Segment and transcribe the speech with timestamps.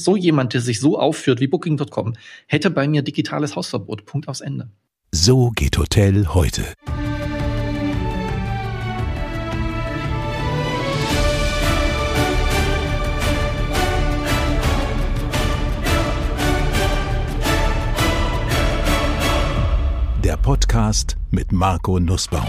[0.00, 2.14] So jemand, der sich so aufführt wie Booking.com,
[2.46, 4.06] hätte bei mir digitales Hausverbot.
[4.06, 4.70] Punkt aufs Ende.
[5.12, 6.64] So geht Hotel heute.
[20.24, 22.46] Der Podcast mit Marco Nussbaum.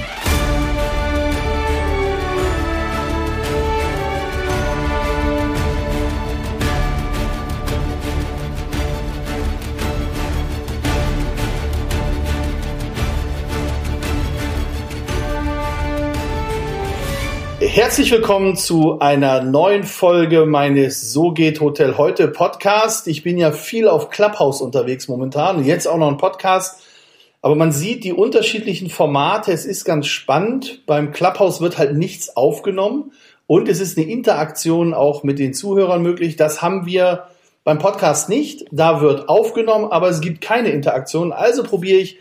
[17.74, 23.07] Herzlich willkommen zu einer neuen Folge meines So geht Hotel heute Podcast.
[23.07, 26.84] Ich bin ja viel auf Clubhouse unterwegs momentan und jetzt auch noch ein Podcast.
[27.42, 29.54] Aber man sieht die unterschiedlichen Formate.
[29.54, 30.86] Es ist ganz spannend.
[30.86, 33.14] Beim Clubhouse wird halt nichts aufgenommen
[33.47, 36.36] und es ist eine Interaktion auch mit den Zuhörern möglich.
[36.36, 37.28] Das haben wir
[37.64, 38.66] beim Podcast nicht.
[38.72, 41.31] Da wird aufgenommen, aber es gibt keine Interaktion.
[41.31, 42.19] Also probiere ich,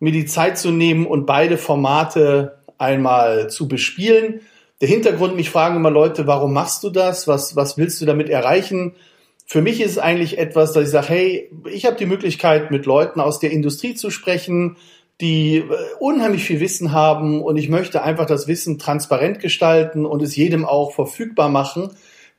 [0.00, 4.40] mir die Zeit zu nehmen und beide Formate einmal zu bespielen
[4.80, 7.26] der Hintergrund, mich fragen immer Leute, warum machst du das?
[7.26, 8.94] Was, was willst du damit erreichen?
[9.44, 12.86] Für mich ist es eigentlich etwas, dass ich sage, hey, ich habe die Möglichkeit, mit
[12.86, 14.76] Leuten aus der Industrie zu sprechen,
[15.20, 15.64] die äh,
[15.98, 20.64] unheimlich viel Wissen haben und ich möchte einfach das Wissen transparent gestalten und es jedem
[20.64, 21.90] auch verfügbar machen.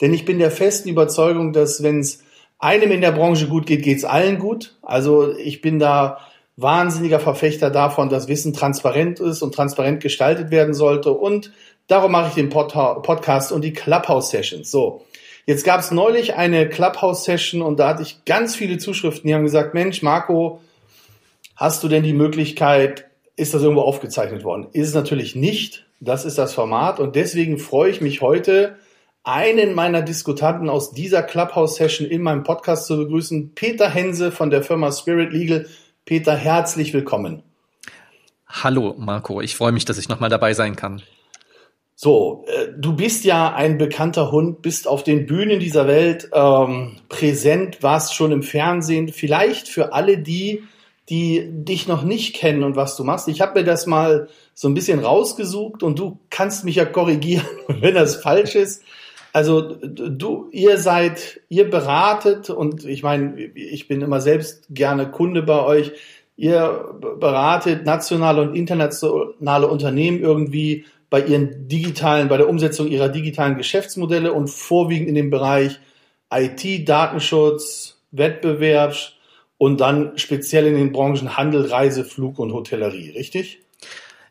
[0.01, 2.23] Denn ich bin der festen Überzeugung, dass wenn es
[2.57, 4.77] einem in der Branche gut geht, geht es allen gut.
[4.81, 6.19] Also ich bin da
[6.57, 11.11] wahnsinniger Verfechter davon, dass Wissen transparent ist und transparent gestaltet werden sollte.
[11.11, 11.51] Und
[11.89, 14.69] Darum mache ich den Pod Podcast und die Clubhouse-Sessions.
[14.69, 15.05] So,
[15.47, 19.43] jetzt gab es neulich eine Clubhouse-Session und da hatte ich ganz viele Zuschriften, die haben
[19.43, 20.61] gesagt, Mensch, Marco,
[21.55, 24.67] hast du denn die Möglichkeit, ist das irgendwo aufgezeichnet worden?
[24.71, 25.87] Ist es natürlich nicht.
[25.99, 28.75] Das ist das Format und deswegen freue ich mich heute,
[29.23, 34.61] einen meiner Diskutanten aus dieser Clubhouse-Session in meinem Podcast zu begrüßen, Peter Hense von der
[34.61, 35.65] Firma Spirit Legal.
[36.05, 37.41] Peter, herzlich willkommen.
[38.47, 41.01] Hallo Marco, ich freue mich, dass ich nochmal dabei sein kann.
[42.01, 46.95] So, äh, du bist ja ein bekannter Hund, bist auf den Bühnen dieser Welt ähm,
[47.09, 49.09] präsent, warst schon im Fernsehen.
[49.09, 50.63] Vielleicht für alle die,
[51.09, 53.27] die dich noch nicht kennen und was du machst.
[53.27, 57.45] Ich habe mir das mal so ein bisschen rausgesucht und du kannst mich ja korrigieren,
[57.67, 58.81] wenn das falsch ist.
[59.33, 65.43] Also du, ihr seid, ihr beratet und ich meine, ich bin immer selbst gerne Kunde
[65.43, 65.91] bei euch.
[66.37, 73.57] Ihr beratet nationale und internationale Unternehmen irgendwie bei ihren digitalen, bei der Umsetzung ihrer digitalen
[73.57, 75.79] Geschäftsmodelle und vorwiegend in dem Bereich
[76.31, 78.95] IT, Datenschutz, Wettbewerb
[79.57, 83.61] und dann speziell in den Branchen Handel, Reise, Flug und Hotellerie, richtig?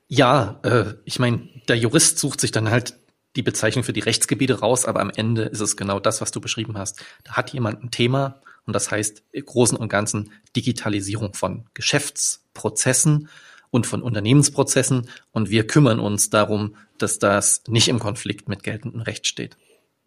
[0.07, 2.95] Ja, äh, ich meine, der Jurist sucht sich dann halt
[3.37, 6.41] die Bezeichnung für die Rechtsgebiete raus, aber am Ende ist es genau das, was du
[6.41, 7.05] beschrieben hast.
[7.25, 13.29] Da hat jemand ein Thema und das heißt im Großen und Ganzen Digitalisierung von Geschäftsprozessen
[13.71, 19.01] und von Unternehmensprozessen und wir kümmern uns darum, dass das nicht im Konflikt mit geltendem
[19.01, 19.57] Recht steht.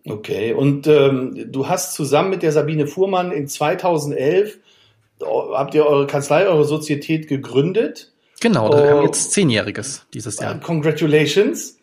[0.06, 4.58] Okay, und ähm, du hast zusammen mit der Sabine Fuhrmann in 2011
[5.24, 8.12] habt ihr eure Kanzlei, eure Sozietät gegründet.
[8.40, 10.60] Genau, wir haben jetzt zehnjähriges dieses Jahr.
[10.60, 11.78] Congratulations.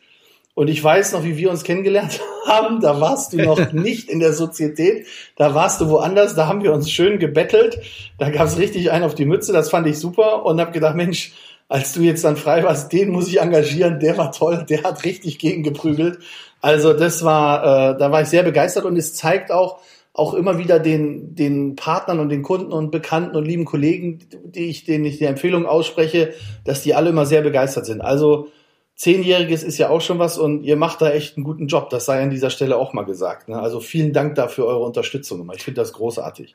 [0.55, 2.81] Und ich weiß noch, wie wir uns kennengelernt haben.
[2.81, 5.07] Da warst du noch nicht in der Sozietät.
[5.37, 6.35] Da warst du woanders.
[6.35, 7.81] Da haben wir uns schön gebettelt.
[8.19, 9.53] Da gab es richtig einen auf die Mütze.
[9.53, 10.45] Das fand ich super.
[10.45, 11.33] Und habe gedacht, Mensch,
[11.69, 15.05] als du jetzt dann frei warst, den muss ich engagieren, der war toll, der hat
[15.05, 16.19] richtig gegengeprügelt.
[16.61, 19.79] Also das war, äh, da war ich sehr begeistert und es zeigt auch,
[20.15, 24.65] auch immer wieder den, den Partnern und den Kunden und Bekannten und lieben Kollegen, die
[24.65, 26.33] ich, denen ich die Empfehlung ausspreche,
[26.65, 28.01] dass die alle immer sehr begeistert sind.
[28.01, 28.49] Also
[28.97, 31.89] Zehnjähriges ist ja auch schon was und ihr macht da echt einen guten Job.
[31.91, 33.49] Das sei an dieser Stelle auch mal gesagt.
[33.49, 33.61] Ne?
[33.61, 35.49] Also vielen Dank dafür eure Unterstützung.
[35.55, 36.53] Ich finde das großartig.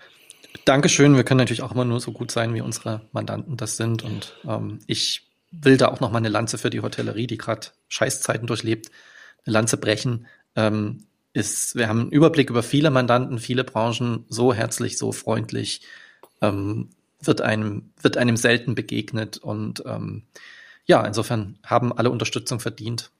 [0.66, 1.16] Dankeschön.
[1.16, 4.04] Wir können natürlich auch immer nur so gut sein, wie unsere Mandanten das sind.
[4.04, 7.68] Und ähm, ich will da auch noch mal eine Lanze für die Hotellerie, die gerade
[7.88, 8.90] Scheißzeiten durchlebt,
[9.46, 10.28] eine Lanze brechen.
[10.56, 15.82] Ähm, ist, wir haben einen Überblick über viele Mandanten, viele Branchen, so herzlich, so freundlich,
[16.42, 16.90] ähm,
[17.20, 19.38] wird einem, wird einem selten begegnet.
[19.38, 20.24] Und ähm,
[20.86, 23.12] ja, insofern haben alle Unterstützung verdient.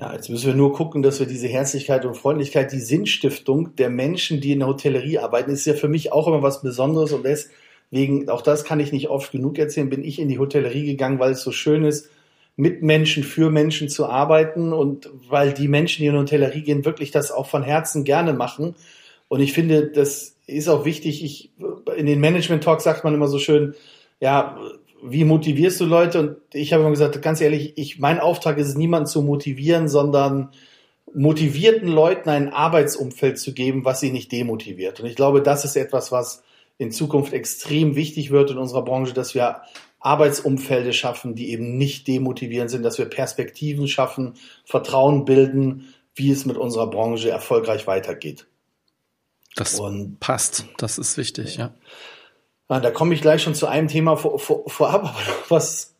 [0.00, 3.90] Ja, jetzt müssen wir nur gucken, dass wir diese Herzlichkeit und Freundlichkeit, die Sinnstiftung der
[3.90, 7.22] Menschen, die in der Hotellerie arbeiten, ist ja für mich auch immer was Besonderes und
[7.22, 11.18] deswegen, auch das kann ich nicht oft genug erzählen, bin ich in die Hotellerie gegangen,
[11.18, 12.08] weil es so schön ist,
[12.56, 16.86] mit Menschen, für Menschen zu arbeiten und weil die Menschen, die in die Hotellerie gehen,
[16.86, 18.76] wirklich das auch von Herzen gerne machen.
[19.28, 21.22] Und ich finde, das ist auch wichtig.
[21.22, 21.50] Ich,
[21.94, 23.74] in den Management Talks sagt man immer so schön,
[24.18, 24.58] ja,
[25.02, 26.20] wie motivierst du Leute?
[26.20, 29.88] Und ich habe immer gesagt, ganz ehrlich, ich, mein Auftrag ist es, niemanden zu motivieren,
[29.88, 30.50] sondern
[31.14, 35.00] motivierten Leuten ein Arbeitsumfeld zu geben, was sie nicht demotiviert.
[35.00, 36.42] Und ich glaube, das ist etwas, was
[36.78, 39.62] in Zukunft extrem wichtig wird in unserer Branche, dass wir
[39.98, 46.46] Arbeitsumfelde schaffen, die eben nicht demotivierend sind, dass wir Perspektiven schaffen, Vertrauen bilden, wie es
[46.46, 48.46] mit unserer Branche erfolgreich weitergeht.
[49.56, 51.66] Das Und, passt, das ist wichtig, ja.
[51.66, 51.74] ja.
[52.78, 55.12] Da komme ich gleich schon zu einem Thema vor, vor, vorab,
[55.48, 55.96] was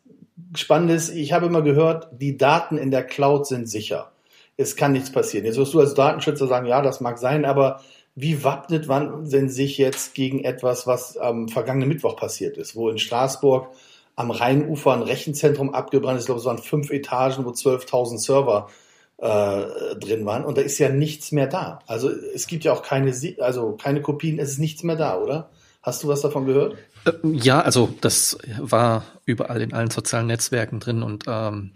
[0.55, 1.09] spannend ist.
[1.09, 4.11] Ich habe immer gehört, die Daten in der Cloud sind sicher.
[4.55, 5.45] Es kann nichts passieren.
[5.45, 7.81] Jetzt wirst du als Datenschützer sagen, ja, das mag sein, aber
[8.15, 12.89] wie wappnet man denn sich jetzt gegen etwas, was am vergangenen Mittwoch passiert ist, wo
[12.89, 13.67] in Straßburg
[14.15, 16.23] am Rheinufer ein Rechenzentrum abgebrannt ist.
[16.23, 18.69] Ich glaube, es waren fünf Etagen, wo 12.000 Server
[19.17, 20.45] äh, drin waren.
[20.45, 21.79] Und da ist ja nichts mehr da.
[21.87, 25.49] Also es gibt ja auch keine, also keine Kopien, es ist nichts mehr da, oder?
[25.81, 26.77] Hast du was davon gehört?
[27.05, 31.71] Äh, ja, also das war überall in allen sozialen Netzwerken drin und ähm,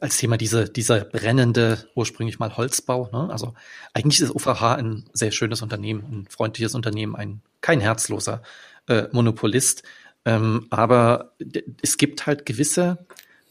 [0.00, 3.10] als Thema diese, dieser brennende, ursprünglich mal Holzbau.
[3.12, 3.28] Ne?
[3.30, 3.54] Also
[3.92, 8.42] eigentlich ist OVH ein sehr schönes Unternehmen, ein freundliches Unternehmen, ein kein herzloser
[8.88, 9.82] äh, Monopolist.
[10.24, 11.34] Ähm, aber
[11.82, 13.06] es gibt halt gewisse,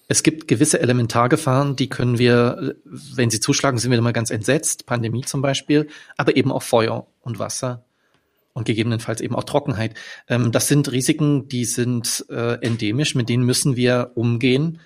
[0.07, 4.85] es gibt gewisse Elementargefahren, die können wir, wenn sie zuschlagen, sind wir immer ganz entsetzt,
[4.85, 7.83] Pandemie zum Beispiel, aber eben auch Feuer und Wasser
[8.53, 9.95] und gegebenenfalls eben auch Trockenheit.
[10.27, 14.79] Ähm, das sind Risiken, die sind äh, endemisch, mit denen müssen wir umgehen.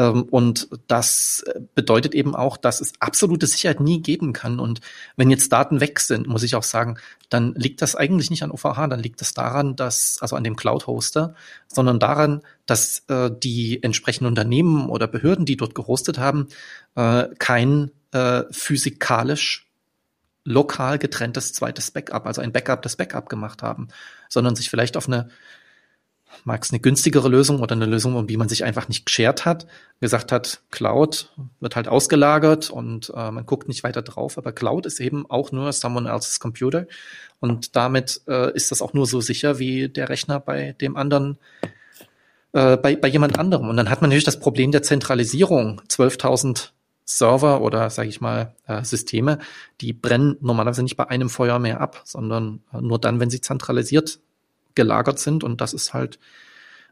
[0.00, 1.44] Ähm, und das
[1.74, 4.58] bedeutet eben auch, dass es absolute Sicherheit nie geben kann.
[4.58, 4.80] Und
[5.16, 6.96] wenn jetzt Daten weg sind, muss ich auch sagen,
[7.28, 10.56] dann liegt das eigentlich nicht an OVH, dann liegt es daran, dass, also an dem
[10.56, 11.34] Cloud-Hoster,
[11.68, 16.48] sondern daran, dass äh, die entsprechenden Unternehmen oder Behörden, die dort gehostet haben,
[16.94, 19.69] äh, kein äh, physikalisch
[20.50, 23.88] lokal getrenntes zweites Backup, also ein Backup des Backup gemacht haben,
[24.28, 25.28] sondern sich vielleicht auf eine
[26.44, 29.44] mag es eine günstigere Lösung oder eine Lösung, um die man sich einfach nicht geschert
[29.44, 29.66] hat,
[30.00, 34.86] gesagt hat, Cloud wird halt ausgelagert und äh, man guckt nicht weiter drauf, aber Cloud
[34.86, 36.86] ist eben auch nur someone else's Computer
[37.40, 41.38] und damit äh, ist das auch nur so sicher wie der Rechner bei dem anderen,
[42.52, 43.68] äh, bei, bei jemand anderem.
[43.68, 45.80] Und dann hat man natürlich das Problem der Zentralisierung.
[45.88, 46.70] 12.000
[47.18, 49.38] Server oder sage ich mal äh, Systeme,
[49.80, 53.40] die brennen normalerweise nicht bei einem Feuer mehr ab, sondern äh, nur dann, wenn sie
[53.40, 54.20] zentralisiert
[54.76, 55.42] gelagert sind.
[55.42, 56.20] Und das ist halt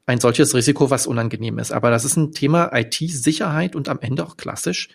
[0.06, 1.70] ein solches Risiko, was unangenehm ist.
[1.70, 4.88] Aber das ist ein Thema IT-Sicherheit und am Ende auch klassisch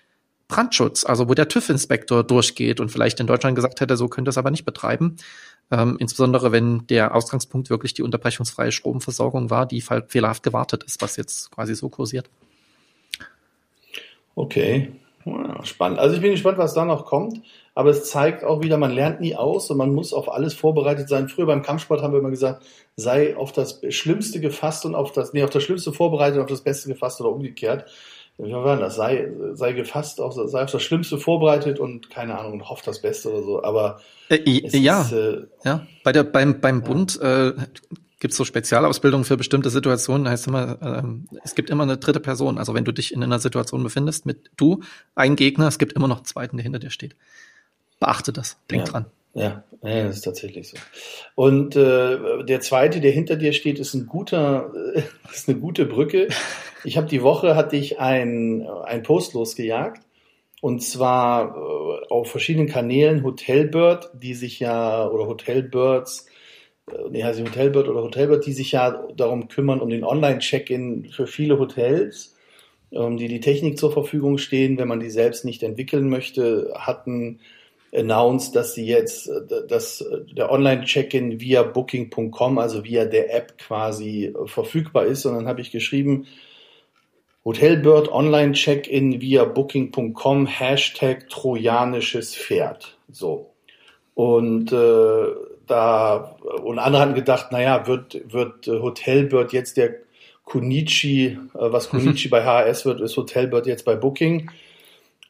[0.49, 4.37] Brandschutz, also wo der TÜV-Inspektor durchgeht und vielleicht in Deutschland gesagt hätte, so könnte es
[4.37, 5.15] aber nicht betreiben.
[5.71, 11.15] Ähm, insbesondere wenn der Ausgangspunkt wirklich die unterbrechungsfreie Stromversorgung war, die fehlerhaft gewartet ist, was
[11.15, 12.29] jetzt quasi so kursiert.
[14.35, 14.91] Okay,
[15.63, 15.99] spannend.
[15.99, 17.41] Also ich bin gespannt, was da noch kommt.
[17.75, 21.09] Aber es zeigt auch wieder, man lernt nie aus und man muss auf alles vorbereitet
[21.09, 21.27] sein.
[21.27, 22.63] Früher beim Kampfsport haben wir immer gesagt,
[22.95, 26.49] sei auf das Schlimmste gefasst und auf das, nee, auf das Schlimmste vorbereitet und auf
[26.49, 27.85] das Beste gefasst oder umgekehrt.
[28.37, 28.95] Wie war das?
[28.95, 33.01] Sei, sei gefasst, auf, sei auf das Schlimmste vorbereitet und keine Ahnung, und hofft das
[33.01, 33.63] Beste oder so.
[33.63, 33.99] Aber
[34.29, 36.85] äh, ja, ist, äh, ja, bei der beim beim ja.
[36.87, 37.53] Bund äh,
[38.23, 42.21] gibt es so Spezialausbildungen für bestimmte Situationen, heißt immer, ähm, es gibt immer eine dritte
[42.21, 42.57] Person.
[42.57, 44.79] Also wenn du dich in einer Situation befindest mit du,
[45.13, 47.17] ein Gegner, es gibt immer noch einen zweiten, der hinter dir steht.
[47.99, 48.91] Beachte das, denk ja.
[48.91, 49.05] dran.
[49.33, 50.77] Ja, ja, das ist tatsächlich so.
[51.35, 55.01] Und äh, der zweite, der hinter dir steht, ist ein guter, äh,
[55.33, 56.29] ist eine gute Brücke.
[56.85, 60.01] Ich habe die Woche hatte ich ein, ein Post losgejagt
[60.61, 66.27] und zwar äh, auf verschiedenen Kanälen Hotelbird, die sich ja oder Hotelbirds
[67.09, 71.59] nee, heißt Hotelbird oder Hotelbird, die sich ja darum kümmern, um den Online-Check-In für viele
[71.59, 72.35] Hotels,
[72.91, 77.39] ähm, die die Technik zur Verfügung stehen, wenn man die selbst nicht entwickeln möchte, hatten
[77.95, 83.57] announced, dass sie jetzt, äh, dass äh, der Online-Check-In via Booking.com, also via der App
[83.57, 85.25] quasi verfügbar ist.
[85.25, 86.27] Und dann habe ich geschrieben,
[87.45, 92.97] Hotelbird Online Check-in via Booking.com Hashtag trojanisches Pferd.
[93.11, 93.52] So.
[94.15, 95.25] Und äh,
[95.67, 99.95] da und andere haben gedacht, naja, wird, wird Hotelbird jetzt der
[100.43, 104.49] Kunichi, äh, was Kunichi bei HRS wird, ist Hotelbird jetzt bei Booking.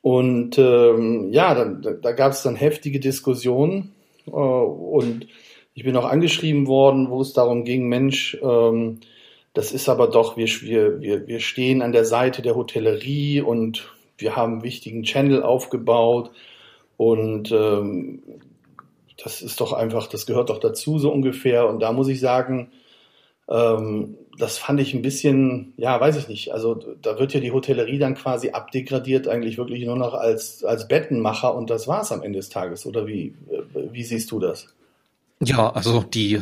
[0.02, 3.94] Und ähm, ja, dann, da gab es dann heftige Diskussionen
[4.28, 5.28] äh, und
[5.76, 9.00] ich bin auch angeschrieben worden, wo es darum ging, Mensch, ähm,
[9.54, 10.48] das ist aber doch, wir,
[11.02, 16.32] wir, wir stehen an der Seite der Hotellerie und wir haben einen wichtigen Channel aufgebaut
[16.98, 18.24] und ähm,
[19.24, 21.68] das ist doch einfach, das gehört doch dazu so ungefähr.
[21.68, 22.72] Und da muss ich sagen,
[23.50, 26.54] ähm, das fand ich ein bisschen, ja, weiß ich nicht.
[26.54, 30.88] Also da wird ja die Hotellerie dann quasi abdegradiert, eigentlich wirklich nur noch als, als
[30.88, 32.86] Bettenmacher und das war's am Ende des Tages.
[32.86, 33.36] Oder wie,
[33.74, 34.68] wie siehst du das?
[35.42, 36.42] Ja, also die,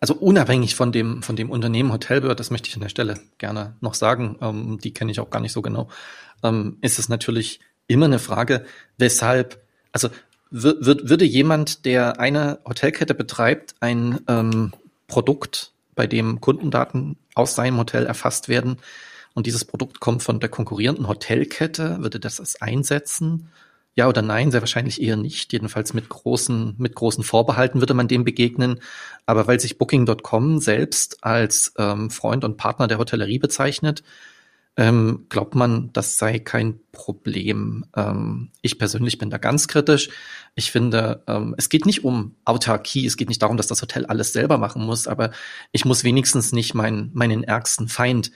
[0.00, 3.76] also unabhängig von dem, von dem Unternehmen Hotelbird, das möchte ich an der Stelle gerne
[3.80, 5.88] noch sagen, ähm, die kenne ich auch gar nicht so genau,
[6.42, 8.64] ähm, ist es natürlich immer eine Frage,
[8.98, 9.62] weshalb
[9.92, 10.10] Also
[10.62, 14.72] wird, würde jemand, der eine Hotelkette betreibt, ein ähm,
[15.06, 18.78] Produkt, bei dem Kundendaten aus seinem Hotel erfasst werden
[19.34, 23.50] und dieses Produkt kommt von der konkurrierenden Hotelkette, würde das es einsetzen?
[23.96, 24.50] Ja oder nein?
[24.50, 25.52] Sehr wahrscheinlich eher nicht.
[25.52, 28.80] Jedenfalls mit großen, mit großen Vorbehalten würde man dem begegnen.
[29.26, 34.02] Aber weil sich Booking.com selbst als ähm, Freund und Partner der Hotellerie bezeichnet,
[34.76, 37.84] ähm, glaubt man, das sei kein Problem.
[37.94, 40.10] Ähm, ich persönlich bin da ganz kritisch.
[40.54, 44.06] Ich finde, ähm, es geht nicht um Autarkie, es geht nicht darum, dass das Hotel
[44.06, 45.30] alles selber machen muss, aber
[45.72, 48.30] ich muss wenigstens nicht mein, meinen ärgsten Feind,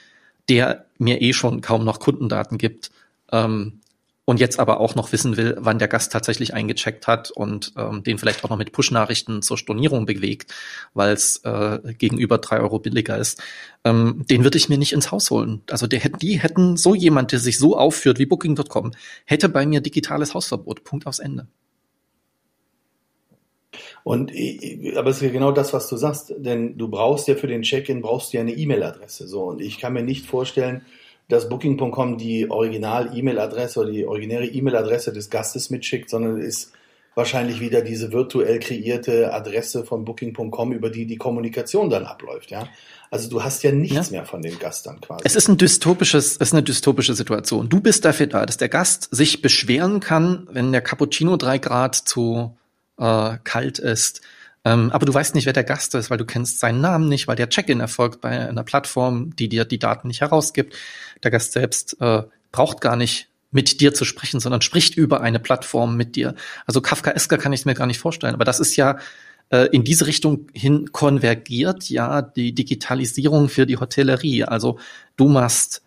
[0.48, 2.90] der mir eh schon kaum noch Kundendaten gibt,
[3.30, 3.80] ähm,
[4.28, 8.02] und jetzt aber auch noch wissen will, wann der Gast tatsächlich eingecheckt hat und ähm,
[8.02, 10.52] den vielleicht auch noch mit Push-Nachrichten zur Stornierung bewegt,
[10.92, 13.42] weil es äh, gegenüber drei Euro billiger ist,
[13.84, 15.62] ähm, den würde ich mir nicht ins Haus holen.
[15.70, 18.92] Also der, die hätten so jemand, der sich so aufführt wie Booking.com,
[19.24, 20.84] hätte bei mir digitales Hausverbot.
[20.84, 21.46] Punkt aufs Ende.
[24.08, 24.32] Und
[24.96, 27.60] aber es ist ja genau das, was du sagst, denn du brauchst ja für den
[27.60, 29.28] Check-in brauchst du ja eine E-Mail-Adresse.
[29.28, 30.80] So und ich kann mir nicht vorstellen,
[31.28, 36.72] dass Booking.com die Original-E-Mail-Adresse oder die originäre E-Mail-Adresse des Gastes mitschickt, sondern ist
[37.16, 42.66] wahrscheinlich wieder diese virtuell kreierte Adresse von Booking.com, über die die Kommunikation dann abläuft, ja.
[43.10, 44.12] Also du hast ja nichts ja.
[44.12, 45.20] mehr von dem Gast dann quasi.
[45.24, 47.68] Es ist ein dystopisches, es ist eine dystopische Situation.
[47.68, 51.94] Du bist dafür da, dass der Gast sich beschweren kann, wenn der Cappuccino drei Grad
[51.94, 52.56] zu
[52.98, 54.22] äh, kalt ist,
[54.64, 57.28] ähm, aber du weißt nicht, wer der Gast ist, weil du kennst seinen Namen nicht,
[57.28, 60.74] weil der Check-in erfolgt bei einer Plattform, die dir die Daten nicht herausgibt.
[61.22, 65.38] Der Gast selbst äh, braucht gar nicht mit dir zu sprechen, sondern spricht über eine
[65.38, 66.34] Plattform mit dir.
[66.66, 68.34] Also Kafka-Esker kann ich mir gar nicht vorstellen.
[68.34, 68.98] Aber das ist ja
[69.50, 74.44] äh, in diese Richtung hin konvergiert ja die Digitalisierung für die Hotellerie.
[74.44, 74.78] Also
[75.16, 75.82] du machst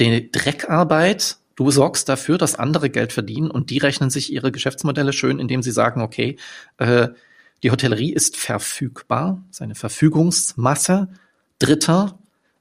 [0.00, 5.12] die Dreckarbeit, du sorgst dafür, dass andere Geld verdienen und die rechnen sich ihre Geschäftsmodelle
[5.12, 6.36] schön, indem sie sagen, okay,
[6.78, 7.08] äh,
[7.62, 11.08] die Hotellerie ist verfügbar, seine Verfügungsmasse.
[11.58, 12.18] Dritter,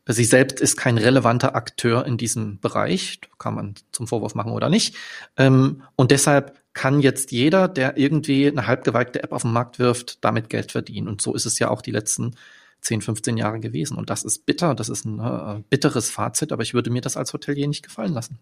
[0.07, 4.69] sie selbst ist kein relevanter Akteur in diesem Bereich, kann man zum Vorwurf machen oder
[4.69, 4.95] nicht.
[5.35, 10.23] Ähm, und deshalb kann jetzt jeder, der irgendwie eine halbgeweigte App auf den Markt wirft,
[10.23, 11.07] damit Geld verdienen.
[11.07, 12.35] Und so ist es ja auch die letzten
[12.81, 13.97] 10, 15 Jahre gewesen.
[13.97, 17.17] Und das ist bitter, das ist ein äh, bitteres Fazit, aber ich würde mir das
[17.17, 18.39] als Hotelier nicht gefallen lassen.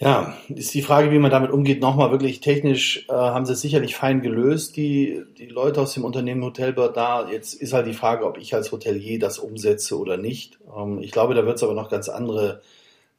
[0.00, 3.60] Ja, ist die Frage, wie man damit umgeht, nochmal wirklich technisch äh, haben sie es
[3.60, 7.28] sicherlich fein gelöst, die, die Leute aus dem Unternehmen Hotelbird da.
[7.28, 10.60] Jetzt ist halt die Frage, ob ich als Hotelier das umsetze oder nicht.
[10.76, 12.62] Ähm, ich glaube, da wird es aber noch ganz andere,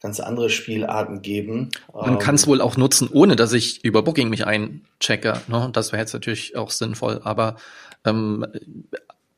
[0.00, 1.68] ganz andere Spielarten geben.
[1.92, 5.34] Man ähm, kann es wohl auch nutzen, ohne dass ich über Booking mich einchecke.
[5.48, 5.68] Ne?
[5.74, 7.56] Das wäre jetzt natürlich auch sinnvoll, aber
[8.06, 8.46] ähm,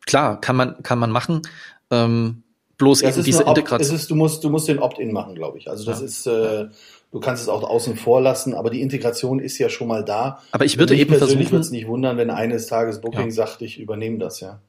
[0.06, 1.42] klar, kann man, kann man machen.
[1.90, 2.44] Ähm,
[2.78, 4.00] bloß ja, eben diese Integration.
[4.08, 5.68] du musst, du musst den Opt-in machen, glaube ich.
[5.68, 6.04] Also das ja.
[6.06, 6.68] ist, äh,
[7.12, 10.40] Du kannst es auch außen vor lassen, aber die Integration ist ja schon mal da.
[10.50, 11.40] Aber ich würde eben versuchen.
[11.40, 13.30] Ich würde es nicht wundern, wenn eines Tages Booking ja.
[13.30, 14.60] sagt, ich übernehme das, ja.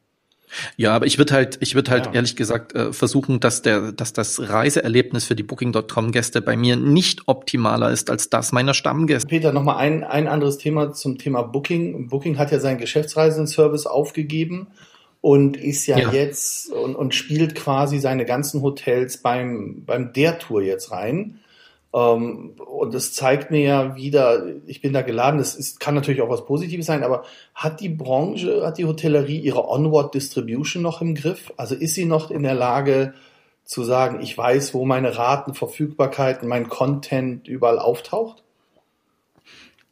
[0.76, 2.14] Ja, aber ich würde halt, ich würde halt ja.
[2.14, 7.28] ehrlich gesagt äh, versuchen, dass der, dass das Reiseerlebnis für die Booking.com-Gäste bei mir nicht
[7.28, 9.28] optimaler ist als das meiner Stammgäste.
[9.28, 12.10] Peter, nochmal ein, ein anderes Thema zum Thema Booking.
[12.10, 14.68] Booking hat ja seinen Geschäftsreisenservice aufgegeben
[15.22, 20.40] und ist ja, ja, jetzt und, und spielt quasi seine ganzen Hotels beim, beim der
[20.40, 21.40] Tour jetzt rein.
[21.94, 26.22] Ähm, und es zeigt mir ja wieder, ich bin da geladen, das ist, kann natürlich
[26.22, 27.24] auch was Positives sein, aber
[27.54, 31.54] hat die Branche, hat die Hotellerie ihre Onward Distribution noch im Griff?
[31.56, 33.14] Also ist sie noch in der Lage
[33.64, 38.44] zu sagen, ich weiß, wo meine Raten, Verfügbarkeiten, mein Content überall auftaucht?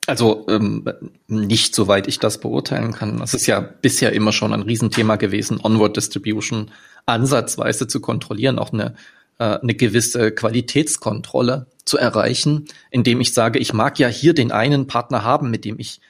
[0.07, 0.83] Also ähm,
[1.27, 3.19] nicht soweit ich das beurteilen kann.
[3.19, 6.71] Das ist ja bisher immer schon ein Riesenthema gewesen, Onward Distribution
[7.05, 8.95] ansatzweise zu kontrollieren, auch eine
[9.41, 14.87] äh, eine gewisse Qualitätskontrolle zu erreichen, indem ich sage, ich mag ja hier den einen
[14.87, 16.01] Partner haben, mit dem ich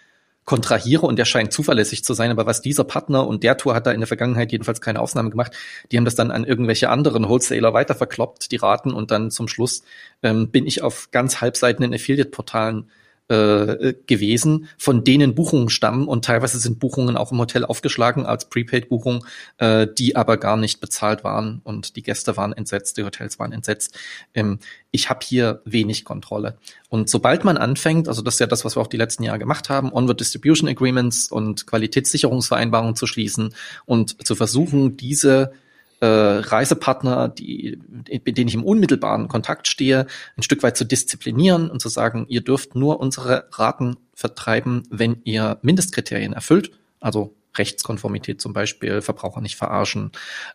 [0.46, 3.86] kontrahiere und der scheint zuverlässig zu sein, aber was dieser Partner und der Tour hat
[3.86, 5.54] da in der Vergangenheit jedenfalls keine Ausnahme gemacht,
[5.92, 8.92] die haben das dann an irgendwelche anderen Wholesaler weiterverkloppt, die Raten.
[8.92, 9.84] Und dann zum Schluss
[10.24, 12.90] ähm, bin ich auf ganz halbseitenden Affiliate-Portalen
[13.32, 18.50] äh, gewesen, von denen Buchungen stammen und teilweise sind Buchungen auch im Hotel aufgeschlagen als
[18.50, 19.26] Prepaid-Buchung,
[19.58, 23.54] äh, die aber gar nicht bezahlt waren und die Gäste waren entsetzt, die Hotels waren
[23.54, 23.98] entsetzt.
[24.34, 24.60] Ähm,
[24.92, 26.58] ich habe hier wenig Kontrolle.
[26.90, 29.40] Und sobald man anfängt, also das ist ja das, was wir auch die letzten Jahre
[29.40, 35.54] gemacht haben, Onward Distribution Agreements und Qualitätssicherungsvereinbarungen zu schließen und zu versuchen, diese
[36.02, 37.80] äh, Reisepartner, die,
[38.10, 42.26] mit denen ich im unmittelbaren Kontakt stehe, ein Stück weit zu disziplinieren und zu sagen,
[42.28, 46.72] ihr dürft nur unsere Raten vertreiben, wenn ihr Mindestkriterien erfüllt.
[47.00, 50.12] Also Rechtskonformität zum Beispiel, Verbraucher nicht verarschen,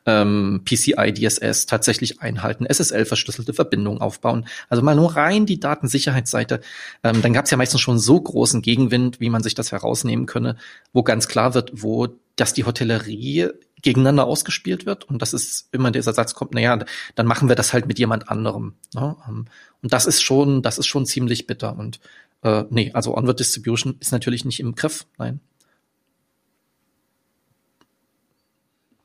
[0.07, 4.47] ähm, PCI DSS tatsächlich einhalten, SSL verschlüsselte Verbindungen aufbauen.
[4.69, 6.61] Also mal nur rein die Datensicherheitsseite.
[7.05, 10.27] Ähm, dann gab es ja meistens schon so großen Gegenwind, wie man sich das herausnehmen
[10.27, 10.57] könne,
[10.93, 13.49] wo ganz klar wird, wo dass die Hotellerie
[13.83, 17.73] gegeneinander ausgespielt wird und das ist immer dieser Satz kommt, naja, dann machen wir das
[17.73, 18.75] halt mit jemand anderem.
[18.95, 19.17] Ne?
[19.29, 19.47] Ähm,
[19.83, 22.01] und das ist schon, das ist schon ziemlich bitter und
[22.43, 25.41] äh, nee, also Onward Distribution ist natürlich nicht im Griff, nein.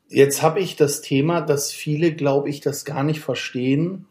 [0.07, 4.07] Jetzt habe ich das Thema, dass viele, glaube ich, das gar nicht verstehen,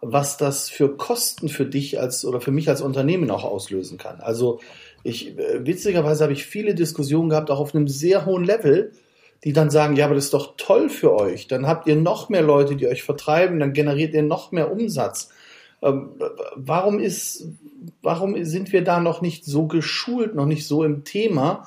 [0.00, 4.20] was das für Kosten für dich als oder für mich als Unternehmen auch auslösen kann.
[4.20, 4.60] Also
[5.02, 8.92] ich äh, witzigerweise habe ich viele Diskussionen gehabt, auch auf einem sehr hohen Level,
[9.44, 11.48] die dann sagen, ja, aber das ist doch toll für euch.
[11.48, 15.30] Dann habt ihr noch mehr Leute, die euch vertreiben, dann generiert ihr noch mehr Umsatz.
[15.82, 16.10] Ähm,
[16.54, 17.48] warum ist,
[18.02, 21.66] warum sind wir da noch nicht so geschult, noch nicht so im Thema,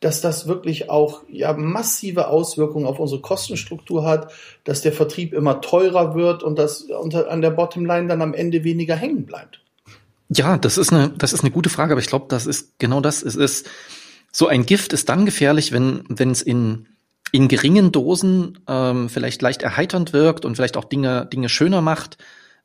[0.00, 4.30] dass das wirklich auch ja massive Auswirkungen auf unsere Kostenstruktur hat,
[4.64, 8.96] dass der Vertrieb immer teurer wird und dass an der Bottomline dann am Ende weniger
[8.96, 9.63] hängen bleibt.
[10.28, 13.00] Ja, das ist eine, das ist eine gute Frage, aber ich glaube, das ist genau
[13.00, 13.22] das.
[13.22, 13.68] Es ist
[14.32, 16.88] so ein Gift ist dann gefährlich, wenn wenn es in
[17.32, 22.18] in geringen Dosen ähm, vielleicht leicht erheiternd wirkt und vielleicht auch Dinge Dinge schöner macht.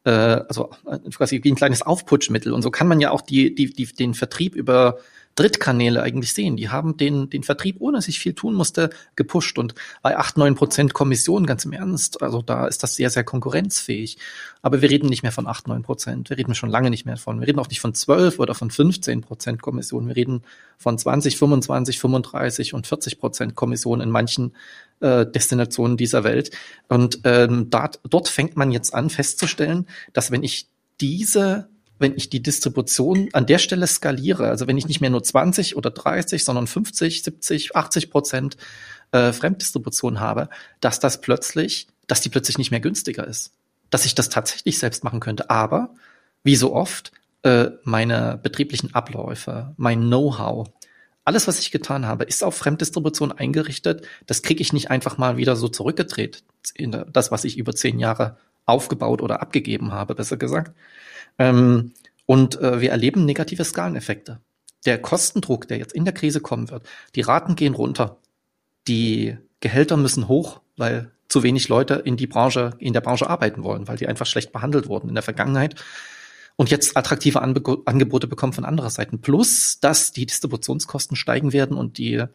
[0.03, 2.53] Äh, also äh, quasi wie ein kleines Aufputschmittel.
[2.53, 4.97] Und so kann man ja auch die, die, die den Vertrieb über
[5.39, 6.57] Drittkanäle eigentlich sehen.
[6.57, 9.57] Die haben den, den Vertrieb, ohne sich viel tun musste, gepusht.
[9.57, 13.23] Und bei acht neun Prozent Kommission, ganz im Ernst, also da ist das sehr, sehr
[13.23, 14.17] konkurrenzfähig.
[14.61, 16.29] Aber wir reden nicht mehr von acht neun Prozent.
[16.29, 17.39] Wir reden schon lange nicht mehr von.
[17.39, 20.07] Wir reden auch nicht von 12 oder von 15 Prozent Kommission.
[20.07, 20.43] Wir reden
[20.77, 24.53] von 20, 25, 35 und 40 Prozent Kommission in manchen
[24.99, 26.51] äh, Destinationen dieser Welt.
[26.89, 30.67] Und ähm, dort, dort fängt man jetzt an festzustellen, dass wenn ich
[30.99, 31.69] diese
[31.99, 35.75] wenn ich die Distribution an der Stelle skaliere, also wenn ich nicht mehr nur 20
[35.75, 38.57] oder 30, sondern 50, 70, 80 Prozent
[39.11, 43.53] äh, Fremddistribution habe, dass das plötzlich, dass die plötzlich nicht mehr günstiger ist.
[43.89, 45.49] Dass ich das tatsächlich selbst machen könnte.
[45.49, 45.93] Aber,
[46.43, 47.11] wie so oft,
[47.43, 50.69] äh, meine betrieblichen Abläufe, mein Know-how,
[51.25, 54.07] alles, was ich getan habe, ist auf Fremddistribution eingerichtet.
[54.25, 56.43] Das kriege ich nicht einfach mal wieder so zurückgedreht.
[57.13, 58.37] Das, was ich über zehn Jahre
[58.69, 60.73] aufgebaut oder abgegeben habe, besser gesagt.
[61.37, 61.93] Ähm,
[62.25, 64.39] und äh, wir erleben negative Skaleneffekte.
[64.85, 66.83] Der Kostendruck, der jetzt in der Krise kommen wird,
[67.15, 68.17] die Raten gehen runter,
[68.87, 73.63] die Gehälter müssen hoch, weil zu wenig Leute in die Branche, in der Branche arbeiten
[73.63, 75.75] wollen, weil die einfach schlecht behandelt wurden in der Vergangenheit
[76.55, 79.21] und jetzt attraktive Anbe Angebote bekommen von anderer Seiten.
[79.21, 82.25] Plus, dass die Distributionskosten steigen werden und die,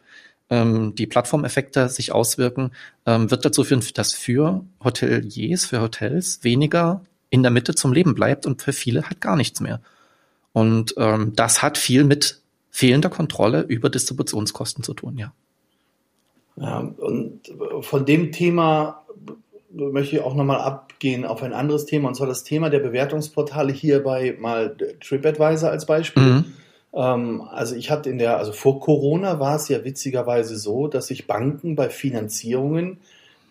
[0.49, 2.71] ähm, die Plattformeffekte sich auswirken,
[3.05, 8.15] ähm, wird dazu führen, dass für Hoteliers, für Hotels weniger in der Mitte zum Leben
[8.15, 9.81] bleibt und für viele halt gar nichts mehr.
[10.53, 15.33] Und ähm, das hat viel mit fehlender Kontrolle über Distributionskosten zu tun, ja.
[16.57, 17.41] Ja, und
[17.81, 19.03] von dem Thema
[19.71, 23.73] möchte ich auch nochmal abgehen auf ein anderes Thema, und zwar das Thema der Bewertungsportale
[23.73, 26.23] hierbei mal TripAdvisor als Beispiel.
[26.23, 26.53] Mhm.
[26.95, 31.07] Ähm, also ich hatte in der, also vor Corona war es ja witzigerweise so, dass
[31.07, 32.99] sich Banken bei Finanzierungen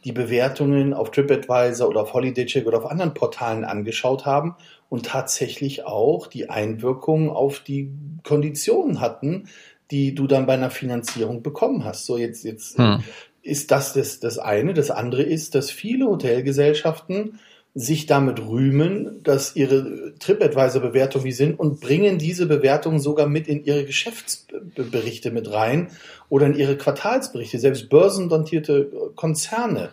[0.05, 4.55] die Bewertungen auf TripAdvisor oder auf HolidayCheck oder auf anderen Portalen angeschaut haben
[4.91, 7.91] und tatsächlich auch die Einwirkungen auf die
[8.23, 9.49] Konditionen hatten,
[9.91, 12.05] die du dann bei einer Finanzierung bekommen hast.
[12.05, 13.03] So jetzt, jetzt hm.
[13.43, 14.75] ist das, das das eine.
[14.75, 17.39] Das andere ist, dass viele Hotelgesellschaften
[17.75, 23.65] sich damit rühmen, dass ihre TripAdvisor-Bewertungen wie sind und bringen diese Bewertungen sogar mit in
[23.65, 25.91] ihre Geschäftsberichte mit rein
[26.29, 29.91] oder in ihre Quartalsberichte, selbst börsendotierte Konzerne.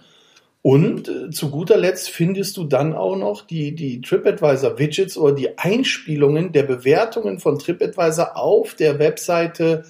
[0.62, 5.58] Und äh, zu guter Letzt findest du dann auch noch die, die TripAdvisor-Widgets oder die
[5.58, 9.86] Einspielungen der Bewertungen von TripAdvisor auf der Webseite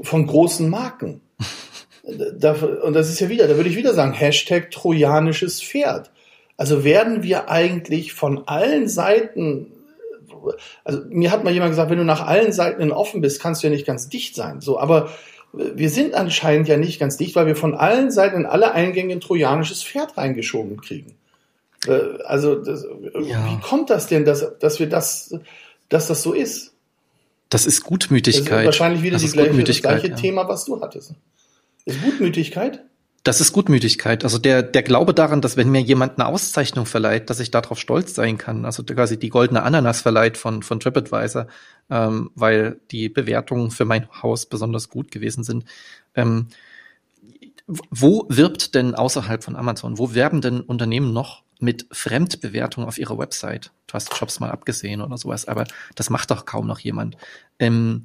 [0.00, 1.20] von großen Marken.
[2.36, 6.10] Da, und das ist ja wieder, da würde ich wieder sagen, Hashtag trojanisches Pferd.
[6.56, 9.72] Also werden wir eigentlich von allen Seiten,
[10.84, 13.66] also mir hat mal jemand gesagt, wenn du nach allen Seiten offen bist, kannst du
[13.66, 14.60] ja nicht ganz dicht sein.
[14.60, 15.10] So, aber
[15.52, 19.14] wir sind anscheinend ja nicht ganz dicht, weil wir von allen Seiten in alle Eingänge
[19.14, 21.14] ein trojanisches Pferd reingeschoben kriegen.
[21.86, 22.84] Äh, also das,
[23.22, 23.46] ja.
[23.50, 25.34] wie kommt das denn, dass, dass wir das,
[25.88, 26.72] dass das so ist?
[27.50, 28.50] Das ist Gutmütigkeit.
[28.50, 30.16] Das ist wahrscheinlich wieder das, gleiche, das gleiche ja.
[30.16, 31.14] Thema, was du hattest.
[31.84, 32.82] Ist Gutmütigkeit?
[33.24, 34.24] Das ist Gutmütigkeit.
[34.24, 37.78] Also der, der Glaube daran, dass wenn mir jemand eine Auszeichnung verleiht, dass ich darauf
[37.78, 38.64] stolz sein kann.
[38.64, 41.46] Also quasi die goldene Ananas verleiht von, von TripAdvisor,
[41.88, 45.64] ähm, weil die Bewertungen für mein Haus besonders gut gewesen sind.
[46.16, 46.48] Ähm,
[47.66, 53.18] wo wirbt denn außerhalb von Amazon, wo werben denn Unternehmen noch mit Fremdbewertungen auf ihrer
[53.18, 53.70] Website?
[53.86, 57.16] Du hast Jobs mal abgesehen oder sowas, aber das macht doch kaum noch jemand.
[57.60, 58.02] Ähm,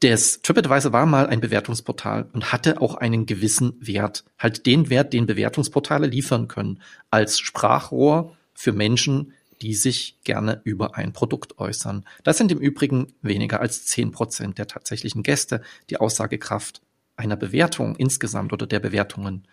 [0.00, 4.24] das TripAdvisor war mal ein Bewertungsportal und hatte auch einen gewissen Wert.
[4.38, 6.80] Halt den Wert, den Bewertungsportale liefern können.
[7.10, 12.04] Als Sprachrohr für Menschen, die sich gerne über ein Produkt äußern.
[12.22, 15.62] Das sind im Übrigen weniger als zehn Prozent der tatsächlichen Gäste.
[15.90, 16.80] Die Aussagekraft
[17.16, 19.48] einer Bewertung insgesamt oder der Bewertungen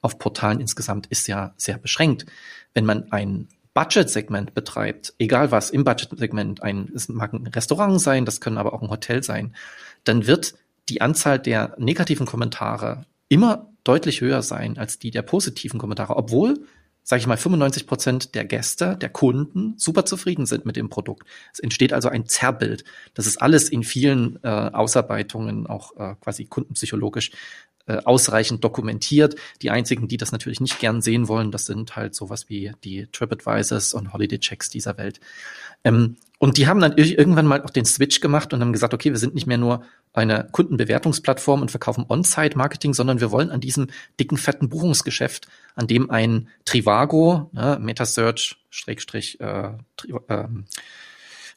[0.00, 2.26] auf Portalen insgesamt ist ja sehr beschränkt.
[2.74, 8.24] Wenn man ein Budget-Segment betreibt, egal was im Budget-Segment, ein, es mag ein Restaurant sein,
[8.24, 9.54] das können aber auch ein Hotel sein,
[10.04, 10.54] dann wird
[10.88, 16.60] die Anzahl der negativen Kommentare immer deutlich höher sein als die der positiven Kommentare, obwohl,
[17.02, 21.26] sage ich mal, 95 Prozent der Gäste, der Kunden super zufrieden sind mit dem Produkt.
[21.52, 22.84] Es entsteht also ein Zerrbild.
[23.14, 27.32] Das ist alles in vielen äh, Ausarbeitungen auch äh, quasi kundenpsychologisch
[27.86, 29.36] äh, ausreichend dokumentiert.
[29.62, 33.06] Die einzigen, die das natürlich nicht gern sehen wollen, das sind halt sowas wie die
[33.12, 35.20] TripAdvisors und Holiday Checks dieser Welt.
[35.84, 39.10] Ähm, und die haben dann irgendwann mal auch den Switch gemacht und haben gesagt, okay,
[39.10, 43.88] wir sind nicht mehr nur eine Kundenbewertungsplattform und verkaufen On-Site-Marketing, sondern wir wollen an diesem
[44.18, 50.44] dicken, fetten Buchungsgeschäft, an dem ein Trivago, ne, Metasearch, Schrägstrich, äh, Tri äh,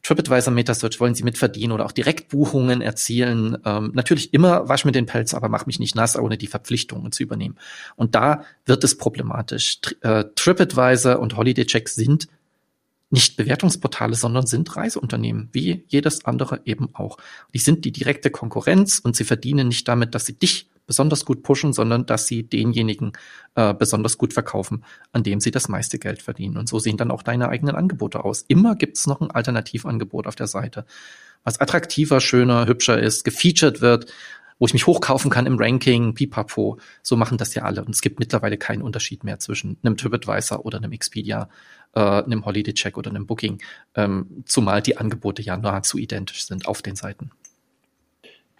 [0.07, 3.57] TripAdvisor Metasearch wollen sie mitverdienen oder auch Direktbuchungen erzielen.
[3.65, 7.11] Ähm, natürlich immer wasch mir den Pelz, aber mach mich nicht nass, ohne die Verpflichtungen
[7.11, 7.57] zu übernehmen.
[7.97, 9.81] Und da wird es problematisch.
[9.81, 12.29] Tri äh, TripAdvisor und Holiday Check sind
[13.09, 17.17] nicht Bewertungsportale, sondern sind Reiseunternehmen, wie jedes andere eben auch.
[17.53, 21.43] Die sind die direkte Konkurrenz und sie verdienen nicht damit, dass sie dich besonders gut
[21.43, 23.11] pushen, sondern dass sie denjenigen
[23.55, 26.57] äh, besonders gut verkaufen, an dem sie das meiste Geld verdienen.
[26.57, 28.43] Und so sehen dann auch deine eigenen Angebote aus.
[28.47, 30.85] Immer gibt es noch ein Alternativangebot auf der Seite,
[31.43, 34.11] was attraktiver, schöner, hübscher ist, gefeatured wird,
[34.59, 36.79] wo ich mich hochkaufen kann im Ranking, pipapo.
[37.03, 37.83] So machen das ja alle.
[37.83, 41.49] Und es gibt mittlerweile keinen Unterschied mehr zwischen einem TripAdvisor oder einem Expedia,
[41.93, 43.61] äh, einem Holiday Check oder einem Booking,
[43.95, 47.31] ähm, zumal die Angebote ja nahezu identisch sind auf den Seiten.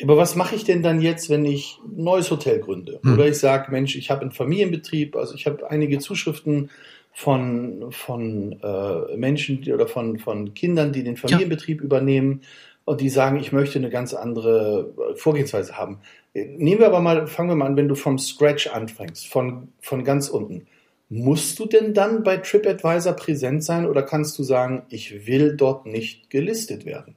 [0.02, 3.00] Aber was mache ich denn dann jetzt, wenn ich ein neues Hotel gründe?
[3.04, 3.14] Hm.
[3.14, 6.70] Oder ich sage, Mensch, ich habe einen Familienbetrieb, also ich habe einige Zuschriften
[7.14, 11.86] von, von äh, Menschen die, oder von, von Kindern, die den Familienbetrieb ja.
[11.86, 12.42] übernehmen
[12.86, 16.00] und die sagen, ich möchte eine ganz andere Vorgehensweise haben.
[16.34, 20.04] Nehmen wir aber mal, fangen wir mal an, wenn du vom Scratch anfängst, von, von
[20.04, 20.68] ganz unten.
[21.10, 25.86] Musst du denn dann bei TripAdvisor präsent sein oder kannst du sagen, ich will dort
[25.86, 27.16] nicht gelistet werden?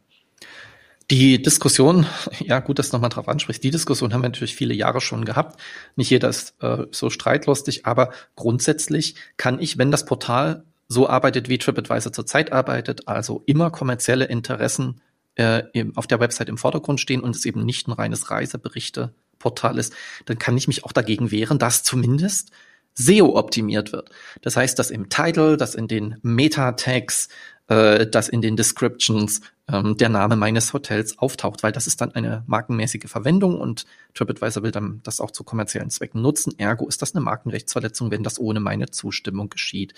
[1.11, 2.07] Die Diskussion,
[2.39, 5.25] ja gut, dass du nochmal drauf ansprichst, die Diskussion haben wir natürlich viele Jahre schon
[5.25, 5.61] gehabt.
[5.97, 11.49] Nicht jeder ist äh, so streitlustig, aber grundsätzlich kann ich, wenn das Portal so arbeitet,
[11.49, 15.01] wie TripAdvisor zurzeit arbeitet, also immer kommerzielle Interessen
[15.37, 15.63] äh,
[15.95, 19.95] auf der Website im Vordergrund stehen und es eben nicht ein reines Reiseberichteportal ist,
[20.27, 22.51] dann kann ich mich auch dagegen wehren, dass zumindest
[22.95, 24.11] SEO optimiert wird.
[24.43, 27.29] Das heißt, dass im Title, dass in den Meta-Tags,
[27.69, 32.13] äh, dass in den Descriptions ähm, der Name meines Hotels auftaucht, weil das ist dann
[32.13, 36.59] eine markenmäßige Verwendung und TripAdvisor will dann das auch zu kommerziellen Zwecken nutzen.
[36.59, 39.95] Ergo ist das eine Markenrechtsverletzung, wenn das ohne meine Zustimmung geschieht.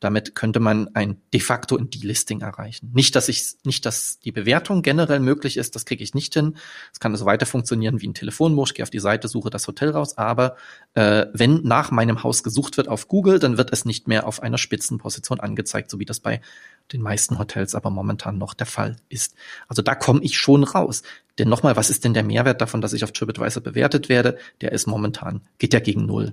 [0.00, 2.90] Damit könnte man ein de facto ein Delisting erreichen.
[2.92, 6.56] Nicht, dass ich, nicht, dass die Bewertung generell möglich ist, das kriege ich nicht hin.
[6.92, 8.68] Es kann also weiter funktionieren wie ein Telefonbuch.
[8.68, 10.56] Ich gehe auf die Seite, suche das Hotel raus, aber
[10.94, 14.42] äh, wenn nach meinem Haus gesucht wird auf Google, dann wird es nicht mehr auf
[14.42, 16.40] einer Spitzenposition angezeigt, so wie das bei
[16.92, 19.34] den meisten Hotels aber momentan noch der Fall ist.
[19.68, 21.02] Also da komme ich schon raus.
[21.38, 24.38] Denn nochmal, was ist denn der Mehrwert davon, dass ich auf TripAdvisor bewertet werde?
[24.60, 26.32] Der ist momentan, geht ja gegen Null.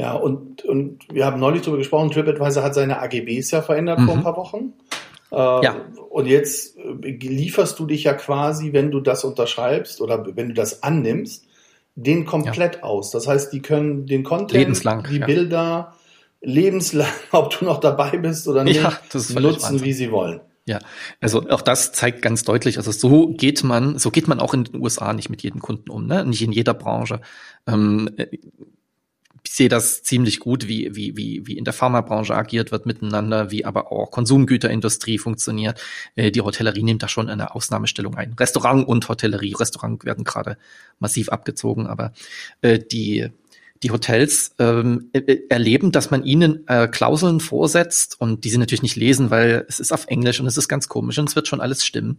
[0.00, 4.06] Ja, und, und wir haben neulich darüber gesprochen, TripAdvisor hat seine AGBs ja verändert mhm.
[4.06, 4.72] vor ein paar Wochen.
[5.30, 5.76] Äh, ja.
[6.10, 10.54] Und jetzt äh, lieferst du dich ja quasi, wenn du das unterschreibst oder wenn du
[10.54, 11.46] das annimmst,
[11.96, 12.82] den komplett ja.
[12.82, 13.10] aus.
[13.10, 15.26] Das heißt, die können den Content, Lebenslang, die ja.
[15.26, 15.94] Bilder
[16.40, 18.92] lebenslang, ob du noch dabei bist oder nicht, ja,
[19.38, 20.40] nutzen, wie sie wollen.
[20.68, 20.80] Ja,
[21.22, 24.64] also auch das zeigt ganz deutlich, also so geht man, so geht man auch in
[24.64, 26.26] den USA nicht mit jedem Kunden um, ne?
[26.26, 27.22] Nicht in jeder Branche.
[27.66, 28.10] Ähm,
[29.42, 33.50] ich sehe das ziemlich gut, wie, wie, wie, wie in der Pharmabranche agiert wird miteinander,
[33.50, 35.80] wie aber auch Konsumgüterindustrie funktioniert.
[36.16, 38.34] Äh, die Hotellerie nimmt da schon eine Ausnahmestellung ein.
[38.34, 39.54] Restaurant und Hotellerie.
[39.54, 40.58] Restaurant werden gerade
[40.98, 42.12] massiv abgezogen, aber
[42.60, 43.30] äh, die
[43.82, 48.58] die Hotels ähm, äh, äh, erleben, dass man ihnen äh, Klauseln vorsetzt und die sie
[48.58, 51.36] natürlich nicht lesen, weil es ist auf Englisch und es ist ganz komisch und es
[51.36, 52.18] wird schon alles stimmen,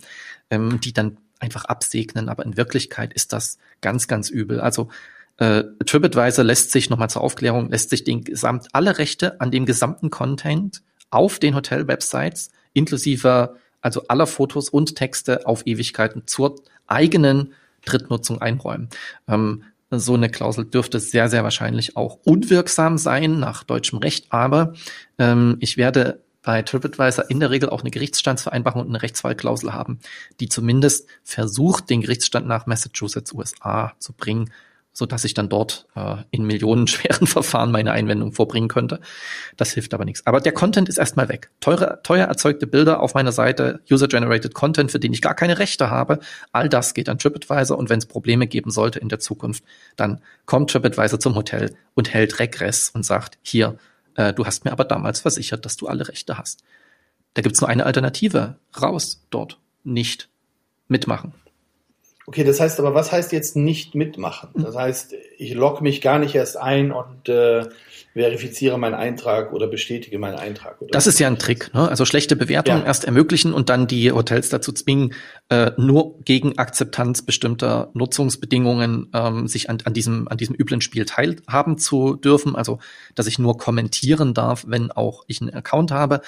[0.50, 2.30] ähm, die dann einfach absegnen.
[2.30, 4.62] Aber in Wirklichkeit ist das ganz, ganz übel.
[4.62, 4.90] Also
[5.38, 9.66] äh, TripAdvisor lässt sich nochmal zur Aufklärung, lässt sich den gesamt alle Rechte an dem
[9.66, 17.54] gesamten Content auf den Hotel-Websites inklusive also aller Fotos und Texte auf Ewigkeiten zur eigenen
[17.86, 18.90] Drittnutzung einräumen.
[19.28, 24.74] Ähm, so eine Klausel dürfte sehr, sehr wahrscheinlich auch unwirksam sein nach deutschem Recht, aber
[25.18, 30.00] ähm, ich werde bei TripAdvisor in der Regel auch eine Gerichtsstandsvereinbarung und eine Rechtsfallklausel haben,
[30.40, 34.50] die zumindest versucht, den Gerichtsstand nach Massachusetts, USA zu bringen
[35.00, 39.00] so dass ich dann dort äh, in millionenschweren Verfahren meine Einwendung vorbringen könnte.
[39.58, 40.28] Das hilft aber nichts.
[40.28, 41.50] Aber der Content ist erstmal weg.
[41.62, 45.90] Teure, teuer erzeugte Bilder auf meiner Seite, User-Generated Content, für den ich gar keine Rechte
[45.90, 46.20] habe,
[46.52, 49.64] all das geht an TripAdvisor und wenn es Probleme geben sollte in der Zukunft,
[49.96, 53.78] dann kommt TripAdvisor zum Hotel und hält Regress und sagt, hier,
[54.16, 56.64] äh, du hast mir aber damals versichert, dass du alle Rechte hast.
[57.36, 58.58] Da gibt's nur eine Alternative.
[58.80, 59.58] Raus dort.
[59.86, 60.28] Nicht
[60.90, 61.34] mitmachen.
[62.30, 64.50] Okay, das heißt aber, was heißt jetzt nicht mitmachen?
[64.54, 67.66] Das heißt, ich logge mich gar nicht erst ein und äh,
[68.14, 70.78] verifiziere meinen Eintrag oder bestätige meinen Eintrag.
[70.92, 71.74] Das ist ja ein Trick.
[71.74, 71.90] Ne?
[71.90, 72.86] Also schlechte Bewertungen ja.
[72.86, 75.14] erst ermöglichen und dann die Hotels dazu zwingen,
[75.50, 81.06] äh, nur gegen Akzeptanz bestimmter Nutzungsbedingungen ähm, sich an, an, diesem, an diesem üblen Spiel
[81.06, 82.56] teilhaben zu dürfen.
[82.56, 82.78] Also,
[83.16, 86.22] dass ich nur kommentieren darf, wenn auch ich einen Account habe.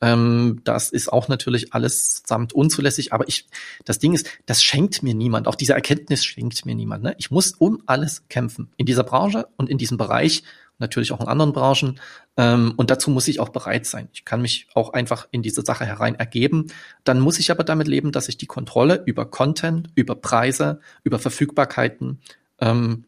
[0.00, 3.12] Ähm, das ist auch natürlich alles samt unzulässig.
[3.12, 3.46] Aber ich,
[3.84, 5.45] das Ding ist, das schenkt mir niemand.
[5.46, 7.02] Auch diese Erkenntnis schenkt mir niemand.
[7.02, 7.14] Ne?
[7.18, 8.70] Ich muss um alles kämpfen.
[8.76, 10.42] In dieser Branche und in diesem Bereich
[10.78, 12.00] natürlich auch in anderen Branchen.
[12.36, 14.08] Ähm, und dazu muss ich auch bereit sein.
[14.12, 16.66] Ich kann mich auch einfach in diese Sache herein ergeben.
[17.04, 21.18] Dann muss ich aber damit leben, dass ich die Kontrolle über Content, über Preise, über
[21.18, 22.20] Verfügbarkeiten,
[22.60, 23.04] ähm,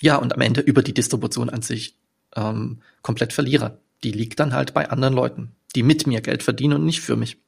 [0.00, 1.96] ja, und am Ende über die Distribution an sich
[2.36, 3.78] ähm, komplett verliere.
[4.02, 7.16] Die liegt dann halt bei anderen Leuten, die mit mir Geld verdienen und nicht für
[7.16, 7.38] mich.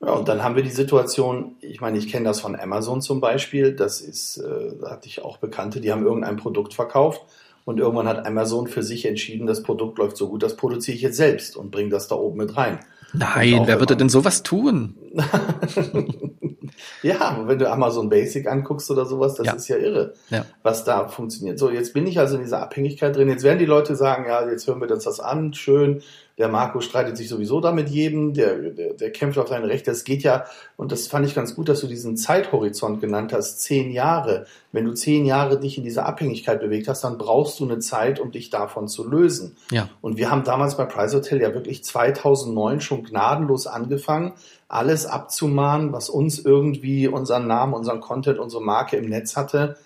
[0.00, 3.20] Ja, und dann haben wir die Situation, ich meine, ich kenne das von Amazon zum
[3.20, 7.22] Beispiel, das ist, äh, da hatte ich auch Bekannte, die haben irgendein Produkt verkauft
[7.64, 11.02] und irgendwann hat Amazon für sich entschieden, das Produkt läuft so gut, das produziere ich
[11.02, 12.78] jetzt selbst und bringe das da oben mit rein.
[13.12, 14.94] Nein, wer würde denn sowas tun?
[17.02, 19.52] ja, wenn du Amazon Basic anguckst oder sowas, das ja.
[19.54, 20.44] ist ja irre, ja.
[20.62, 21.58] was da funktioniert.
[21.58, 23.28] So, jetzt bin ich also in dieser Abhängigkeit drin.
[23.28, 26.02] Jetzt werden die Leute sagen, ja, jetzt hören wir uns das an, schön,
[26.38, 29.90] der Marco streitet sich sowieso da mit jedem, der, der, der kämpft auf seine Rechte.
[29.90, 30.44] Es geht ja,
[30.76, 34.46] und das fand ich ganz gut, dass du diesen Zeithorizont genannt hast, zehn Jahre.
[34.70, 38.20] Wenn du zehn Jahre dich in dieser Abhängigkeit bewegt hast, dann brauchst du eine Zeit,
[38.20, 39.56] um dich davon zu lösen.
[39.72, 39.88] Ja.
[40.00, 44.34] Und wir haben damals bei Price Hotel ja wirklich 2009 schon gnadenlos angefangen,
[44.68, 49.76] alles abzumahnen, was uns irgendwie unseren Namen, unseren Content, unsere Marke im Netz hatte.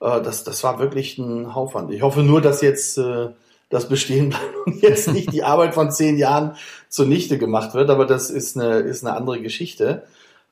[0.00, 1.92] Äh, das, das war wirklich ein Aufwand.
[1.92, 3.28] Ich hoffe nur, dass jetzt äh,
[3.70, 6.56] das Bestehen bleibt und jetzt nicht die Arbeit von zehn Jahren
[6.88, 10.04] zunichte gemacht wird, aber das ist eine, ist eine andere Geschichte.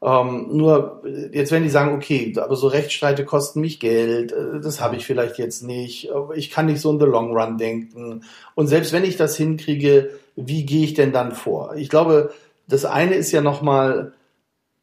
[0.03, 4.81] Ähm, nur jetzt werden die sagen, okay, aber so Rechtsstreite kosten mich Geld, äh, das
[4.81, 8.25] habe ich vielleicht jetzt nicht, ich kann nicht so in the long run denken.
[8.57, 11.75] Und selbst wenn ich das hinkriege, wie gehe ich denn dann vor?
[11.77, 12.33] Ich glaube,
[12.67, 14.13] das eine ist ja nochmal,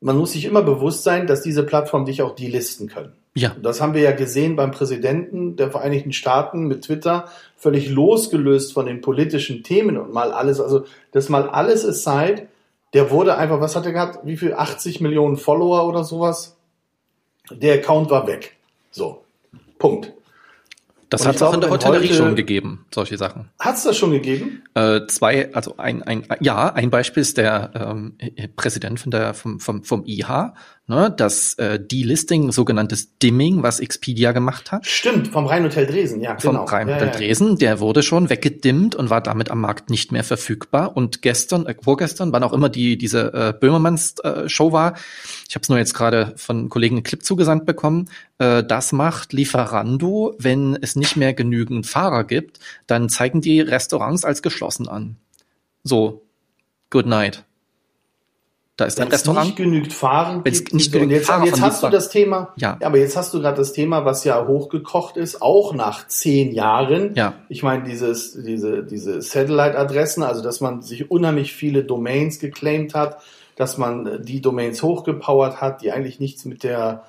[0.02, 3.14] man muss sich immer bewusst sein, dass diese Plattformen dich auch delisten können.
[3.36, 3.56] Ja.
[3.62, 8.86] Das haben wir ja gesehen beim Präsidenten der Vereinigten Staaten mit Twitter, völlig losgelöst von
[8.86, 12.48] den politischen Themen und mal alles, also das mal alles aside,
[12.94, 14.26] der wurde einfach, was hat er gehabt?
[14.26, 14.54] Wie viel?
[14.54, 16.58] 80 Millionen Follower oder sowas?
[17.52, 18.58] Der Account war weg.
[18.92, 19.24] So.
[19.78, 20.14] Punkt.
[21.10, 23.50] Das hat es auch in der Hotellerie schon gegeben, solche Sachen.
[23.60, 24.64] Hat es das schon gegeben?
[24.76, 28.16] Äh, zwei, also ein, ein, ja, ein Beispiel ist der ähm,
[28.56, 30.54] Präsident von der, vom, vom, vom IH,
[30.90, 34.86] ne, das äh, Delisting, sogenanntes Dimming, was Expedia gemacht hat.
[34.86, 36.66] Stimmt, vom Rheinhotel Dresden, ja, genau.
[36.66, 37.18] Vom Rheinhotel ja, ja.
[37.18, 40.98] Dresden, der wurde schon weggedimmt und war damit am Markt nicht mehr verfügbar.
[40.98, 44.96] Und gestern, äh, vorgestern, wann auch immer die diese äh, Böhmermanns äh, Show war,
[45.48, 49.32] ich habe es nur jetzt gerade von Kollegen einen Clip zugesandt bekommen, äh, das macht
[49.32, 55.18] Lieferando, wenn es nicht mehr genügend Fahrer gibt, dann zeigen die Restaurants als geschlossen an.
[55.84, 56.24] So,
[56.90, 57.46] good night.
[58.80, 59.46] Da ist ein Restaurant.
[59.46, 62.54] nicht genügt Fahren Wenn es nicht genügt jetzt, Fahrer jetzt hast du das Thema.
[62.56, 62.78] Ja.
[62.80, 62.88] ja.
[62.88, 67.14] aber jetzt hast du gerade das Thema, was ja hochgekocht ist, auch nach zehn Jahren.
[67.14, 67.34] Ja.
[67.50, 73.18] Ich meine, dieses, diese, diese Satellite-Adressen, also dass man sich unheimlich viele Domains geclaimed hat,
[73.58, 77.04] dass man die Domains hochgepowert hat, die eigentlich nichts mit der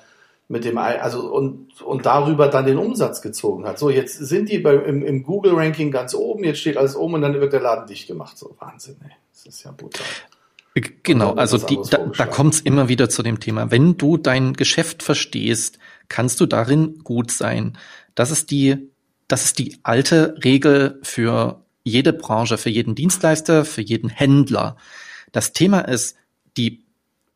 [0.49, 3.79] mit dem also und und darüber dann den Umsatz gezogen hat.
[3.79, 7.13] So jetzt sind die bei, im, im Google Ranking ganz oben, jetzt steht alles oben
[7.13, 8.37] und dann wird der Laden dicht gemacht.
[8.37, 9.11] So Wahnsinn, ey.
[9.31, 10.05] Das ist ja brutal.
[10.73, 13.71] Genau, also die, da, da kommt es immer wieder zu dem Thema.
[13.71, 17.77] Wenn du dein Geschäft verstehst, kannst du darin gut sein.
[18.15, 18.89] Das ist die,
[19.27, 24.77] das ist die alte Regel für jede Branche, für jeden Dienstleister, für jeden Händler.
[25.33, 26.15] Das Thema ist,
[26.55, 26.85] die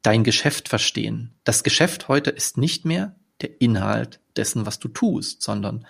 [0.02, 1.34] dein Geschäft verstehen.
[1.44, 5.86] Das Geschäft heute ist nicht mehr der Inhalt dessen, was du tust, sondern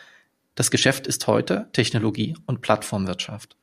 [0.55, 3.55] das Geschäft ist heute Technologie und Plattformwirtschaft.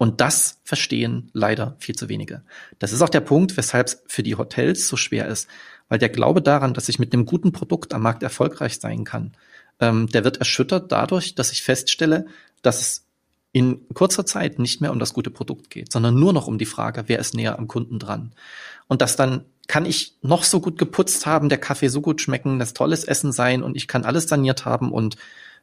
[0.00, 2.40] Und das verstehen leider viel zu wenige.
[2.78, 5.46] Das ist auch der Punkt, weshalb es für die Hotels so schwer ist,
[5.90, 9.32] weil der Glaube daran, dass ich mit einem guten Produkt am Markt erfolgreich sein kann,
[9.78, 12.24] ähm, der wird erschüttert dadurch, dass ich feststelle,
[12.62, 13.06] dass es
[13.52, 16.64] in kurzer Zeit nicht mehr um das gute Produkt geht, sondern nur noch um die
[16.64, 18.32] Frage, wer ist näher am Kunden dran.
[18.88, 22.58] Und das dann kann ich noch so gut geputzt haben, der Kaffee so gut schmecken,
[22.58, 25.18] das tolles Essen sein und ich kann alles saniert haben und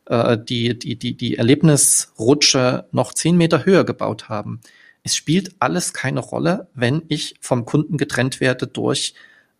[0.08, 4.62] äh, die, die, die, die Erlebnisrutsche noch zehn Meter höher gebaut haben.
[5.04, 9.14] Es spielt alles keine Rolle, wenn ich vom Kunden getrennt werde durch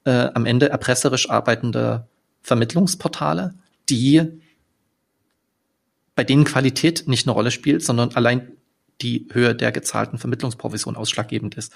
[0.06, 2.08] äh, am Ende erpresserisch arbeitende
[2.42, 3.54] Vermittlungsportale,
[3.90, 4.42] die
[6.16, 8.52] bei denen Qualität nicht eine Rolle spielt, sondern allein
[9.02, 11.72] die Höhe der gezahlten Vermittlungsprovision ausschlaggebend ist.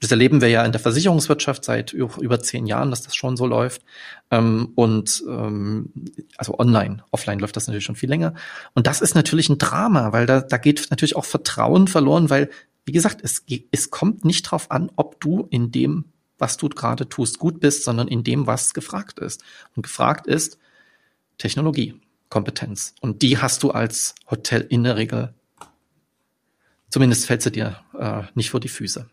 [0.00, 3.46] Das erleben wir ja in der Versicherungswirtschaft seit über zehn Jahren, dass das schon so
[3.46, 3.82] läuft.
[4.30, 5.92] Ähm, und ähm,
[6.36, 8.34] also online, offline läuft das natürlich schon viel länger.
[8.74, 12.50] Und das ist natürlich ein Drama, weil da, da geht natürlich auch Vertrauen verloren, weil,
[12.84, 16.06] wie gesagt, es, es kommt nicht drauf an, ob du in dem,
[16.38, 19.42] was du gerade tust, gut bist, sondern in dem, was gefragt ist.
[19.76, 20.58] Und gefragt ist
[21.38, 22.00] Technologie.
[22.34, 22.96] Kompetenz.
[23.00, 25.34] Und die hast du als Hotel in der Regel
[26.94, 29.06] Zumindest fällt sie dir äh, nicht vor die Füße.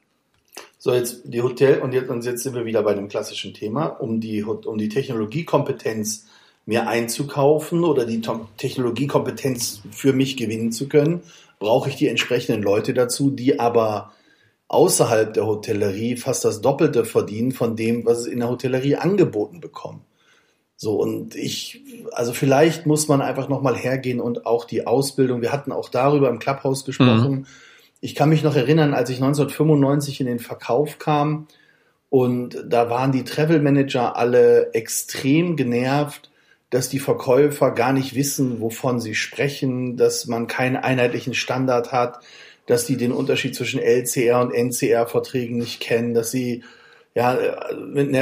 [0.77, 3.87] So, jetzt die Hotel, und jetzt, und jetzt sind wir wieder bei dem klassischen Thema,
[3.87, 6.27] um die, um die Technologiekompetenz
[6.67, 8.21] mir einzukaufen oder die
[8.57, 11.21] Technologiekompetenz für mich gewinnen zu können,
[11.57, 14.11] brauche ich die entsprechenden Leute dazu, die aber
[14.67, 19.59] außerhalb der Hotellerie fast das Doppelte verdienen von dem, was es in der Hotellerie angeboten
[19.59, 20.01] bekommen.
[20.77, 25.51] So, und ich, also vielleicht muss man einfach nochmal hergehen und auch die Ausbildung, wir
[25.51, 27.45] hatten auch darüber im Clubhouse gesprochen, mhm
[28.01, 31.47] ich kann mich noch erinnern, als ich 1995 in den Verkauf kam
[32.09, 36.29] und da waren die Travel Manager alle extrem genervt,
[36.69, 42.19] dass die Verkäufer gar nicht wissen, wovon sie sprechen, dass man keinen einheitlichen Standard hat,
[42.65, 46.63] dass die den Unterschied zwischen LCR und NCR Verträgen nicht kennen, dass sie
[47.13, 47.37] ja,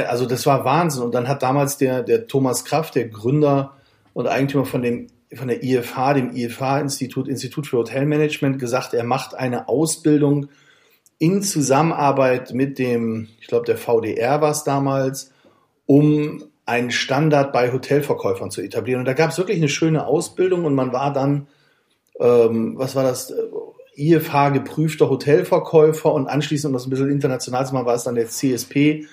[0.08, 1.02] also das war Wahnsinn.
[1.04, 3.76] Und dann hat damals der, der Thomas Kraft, der Gründer
[4.14, 9.34] und Eigentümer von dem von der IFH, dem IFH-Institut, Institut für Hotelmanagement, gesagt, er macht
[9.34, 10.48] eine Ausbildung
[11.18, 15.32] in Zusammenarbeit mit dem, ich glaube, der VDR war es damals,
[15.86, 19.00] um einen Standard bei Hotelverkäufern zu etablieren.
[19.00, 21.46] Und da gab es wirklich eine schöne Ausbildung und man war dann,
[22.18, 23.32] ähm, was war das,
[23.96, 28.14] IFH geprüfter Hotelverkäufer und anschließend, um das ein bisschen international zu machen, war es dann
[28.14, 29.06] der CSP,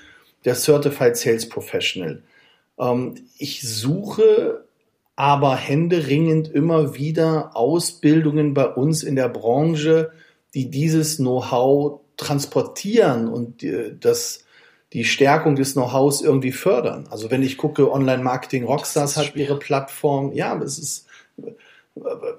[0.46, 2.24] der Certified Sales Professional.
[2.80, 4.67] Ähm, ich suche
[5.18, 10.12] aber händeringend immer wieder Ausbildungen bei uns in der Branche,
[10.54, 13.66] die dieses Know-how transportieren und
[14.00, 14.46] das,
[14.94, 17.08] die Stärkung des Know-hows irgendwie fördern.
[17.10, 20.34] Also wenn ich gucke, Online-Marketing Rockstars hat ihre Plattform.
[20.34, 21.08] Ja, es ist,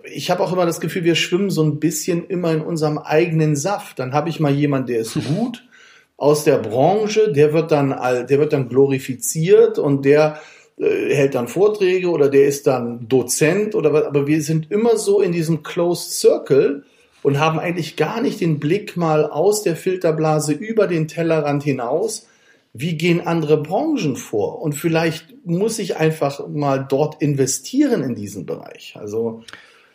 [0.05, 3.57] ich habe auch immer das Gefühl, wir schwimmen so ein bisschen immer in unserem eigenen
[3.57, 3.99] Saft.
[3.99, 5.67] Dann habe ich mal jemanden, der ist gut
[6.17, 10.41] aus der Branche, der wird dann, der wird dann glorifiziert und der
[10.79, 14.97] äh, hält dann Vorträge oder der ist dann Dozent oder was, aber wir sind immer
[14.97, 16.85] so in diesem Closed Circle
[17.23, 22.29] und haben eigentlich gar nicht den Blick mal aus der Filterblase über den Tellerrand hinaus.
[22.73, 24.61] Wie gehen andere Branchen vor?
[24.63, 28.95] Und vielleicht muss ich einfach mal dort investieren in diesen Bereich.
[28.97, 29.43] Also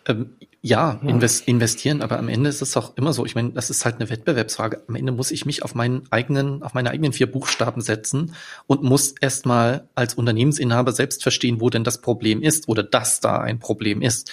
[0.08, 0.32] ähm,
[0.65, 1.10] ja, ja.
[1.10, 3.26] Invest investieren, aber am Ende ist es auch immer so.
[3.26, 4.82] Ich meine, das ist halt eine Wettbewerbsfrage.
[4.88, 8.34] Am Ende muss ich mich auf meinen eigenen, auf meine eigenen vier Buchstaben setzen
[8.65, 13.41] und muss erstmal als Unternehmensinhaber selbst verstehen, wo denn das Problem ist oder dass da
[13.41, 14.32] ein Problem ist.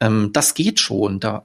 [0.00, 1.20] Ähm, das geht schon.
[1.20, 1.44] Da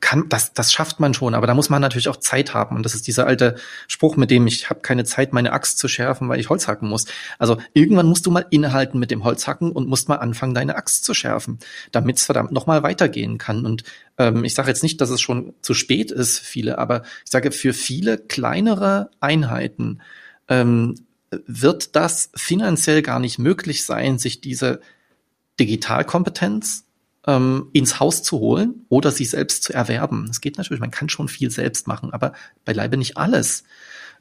[0.00, 2.76] kann, das, das schafft man schon, aber da muss man natürlich auch Zeit haben.
[2.76, 3.56] Und das ist dieser alte
[3.88, 6.88] Spruch, mit dem ich habe keine Zeit, meine Axt zu schärfen, weil ich Holz hacken
[6.88, 7.06] muss.
[7.38, 11.04] Also irgendwann musst du mal innehalten mit dem Holzhacken und musst mal anfangen, deine Axt
[11.04, 11.58] zu schärfen,
[11.92, 13.64] damit es verdammt nochmal weitergehen kann.
[13.64, 13.84] Und
[14.18, 17.52] ähm, ich sage jetzt nicht, dass es schon zu spät ist, viele, aber ich sage,
[17.52, 20.00] für viele kleinere Einheiten
[20.48, 20.94] ähm,
[21.46, 24.80] wird das finanziell gar nicht möglich sein, sich diese
[25.58, 26.85] Digitalkompetenz
[27.26, 30.28] ähm, ins Haus zu holen oder sie selbst zu erwerben.
[30.30, 32.32] Es geht natürlich, man kann schon viel selbst machen, aber
[32.64, 33.64] beileibe nicht alles.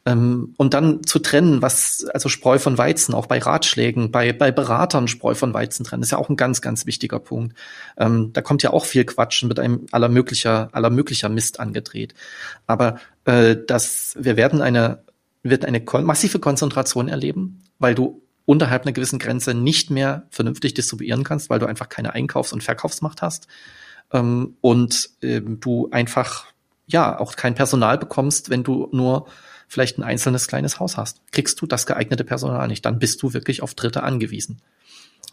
[0.08, 4.52] Ähm, und dann zu trennen, was, also Spreu von Weizen, auch bei Ratschlägen, bei, bei
[4.52, 7.56] Beratern Spreu von Weizen trennen, ist ja auch ein ganz, ganz wichtiger Punkt.
[7.98, 12.14] Ähm, da kommt ja auch viel Quatsch mit einem aller möglicher, aller möglicher Mist angedreht.
[12.68, 15.04] Aber äh, das, wir werden eine,
[15.42, 21.24] wird eine massive Konzentration erleben, weil du unterhalb einer gewissen Grenze nicht mehr vernünftig distribuieren
[21.24, 23.48] kannst, weil du einfach keine Einkaufs- und Verkaufsmacht hast
[24.14, 26.46] ähm, und ähm, du einfach
[26.88, 29.28] ja auch kein Personal bekommst, wenn du nur
[29.68, 31.22] vielleicht ein einzelnes kleines Haus hast.
[31.32, 34.62] Kriegst du das geeignete Personal nicht, dann bist du wirklich auf Dritte angewiesen.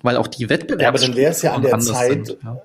[0.03, 0.82] Weil auch die Wettbewerbe.
[0.82, 2.62] Ja, aber dann wäre es ja an der Zeit, sind, ja.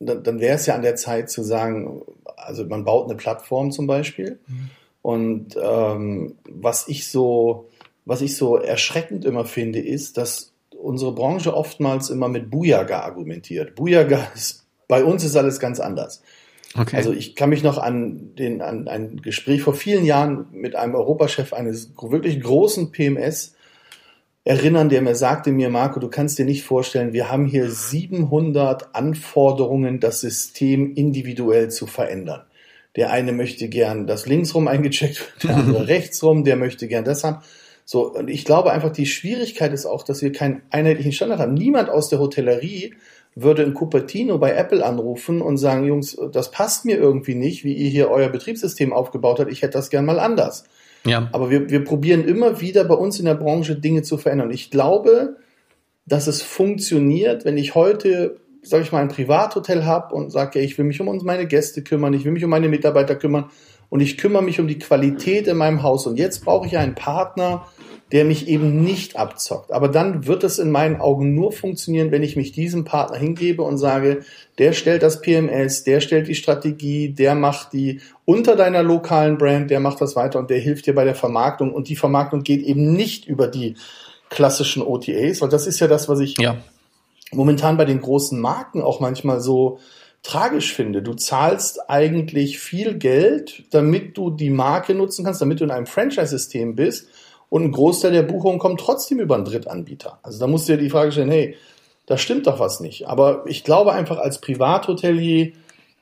[0.00, 2.02] dann, dann wäre es ja an der Zeit zu sagen,
[2.36, 4.40] also man baut eine Plattform zum Beispiel.
[4.46, 4.70] Mhm.
[5.02, 7.68] Und ähm, was ich so
[8.04, 13.74] was ich so erschreckend immer finde, ist, dass unsere Branche oftmals immer mit Bujaga argumentiert.
[13.74, 16.22] Bujaga ist, bei uns ist alles ganz anders.
[16.74, 16.96] Okay.
[16.96, 20.94] Also ich kann mich noch an den an ein Gespräch vor vielen Jahren mit einem
[20.94, 23.54] Europachef eines wirklich großen PMS
[24.44, 28.94] erinnern, der mir sagte mir, Marco, du kannst dir nicht vorstellen, wir haben hier 700
[28.94, 32.42] Anforderungen, das System individuell zu verändern.
[32.96, 37.42] Der eine möchte gern das linksrum eingecheckt, der andere rechtsrum, der möchte gern das haben.
[37.84, 41.54] So, und ich glaube einfach, die Schwierigkeit ist auch, dass wir keinen einheitlichen Standard haben.
[41.54, 42.94] Niemand aus der Hotellerie
[43.34, 47.72] würde in Cupertino bei Apple anrufen und sagen, Jungs, das passt mir irgendwie nicht, wie
[47.72, 50.64] ihr hier euer Betriebssystem aufgebaut habt, ich hätte das gern mal anders.
[51.04, 51.28] Ja.
[51.32, 54.50] Aber wir, wir probieren immer wieder bei uns in der Branche Dinge zu verändern.
[54.50, 55.36] Ich glaube,
[56.06, 60.78] dass es funktioniert, wenn ich heute, sage ich mal, ein Privathotel habe und sage, ich
[60.78, 63.50] will mich um uns meine Gäste kümmern, ich will mich um meine Mitarbeiter kümmern
[63.92, 66.06] und ich kümmere mich um die Qualität in meinem Haus.
[66.06, 67.66] Und jetzt brauche ich einen Partner,
[68.10, 69.70] der mich eben nicht abzockt.
[69.70, 73.60] Aber dann wird es in meinen Augen nur funktionieren, wenn ich mich diesem Partner hingebe
[73.60, 74.20] und sage,
[74.56, 79.70] der stellt das PMS, der stellt die Strategie, der macht die unter deiner lokalen Brand,
[79.70, 81.70] der macht das weiter und der hilft dir bei der Vermarktung.
[81.70, 83.74] Und die Vermarktung geht eben nicht über die
[84.30, 86.56] klassischen OTAs, weil das ist ja das, was ich ja.
[87.30, 89.80] momentan bei den großen Marken auch manchmal so
[90.22, 91.02] tragisch finde.
[91.02, 95.86] Du zahlst eigentlich viel Geld, damit du die Marke nutzen kannst, damit du in einem
[95.86, 97.08] Franchise-System bist
[97.48, 100.18] und ein Großteil der Buchungen kommt trotzdem über einen Drittanbieter.
[100.22, 101.56] Also da musst du dir die Frage stellen, hey,
[102.06, 103.08] da stimmt doch was nicht.
[103.08, 105.52] Aber ich glaube einfach als Privathotelier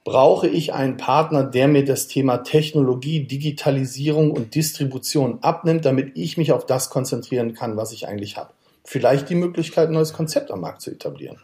[0.04, 6.36] brauche ich einen Partner, der mir das Thema Technologie, Digitalisierung und Distribution abnimmt, damit ich
[6.36, 8.50] mich auf das konzentrieren kann, was ich eigentlich habe.
[8.84, 11.38] Vielleicht die Möglichkeit, ein neues Konzept am Markt zu etablieren.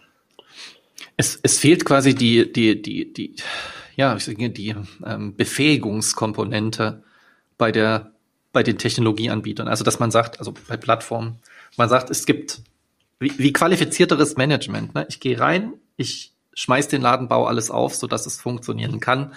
[1.16, 3.36] Es, es fehlt quasi die, die, die, die,
[3.96, 7.02] ja, ich sage, die ähm, Befähigungskomponente
[7.56, 8.12] bei der
[8.56, 9.68] bei den Technologieanbietern.
[9.68, 11.40] Also dass man sagt, also bei Plattformen,
[11.76, 12.62] man sagt, es gibt
[13.18, 14.94] wie, wie qualifizierteres Management.
[14.94, 15.04] Ne?
[15.10, 19.34] Ich gehe rein, ich schmeiß den Ladenbau alles auf, so dass es funktionieren kann.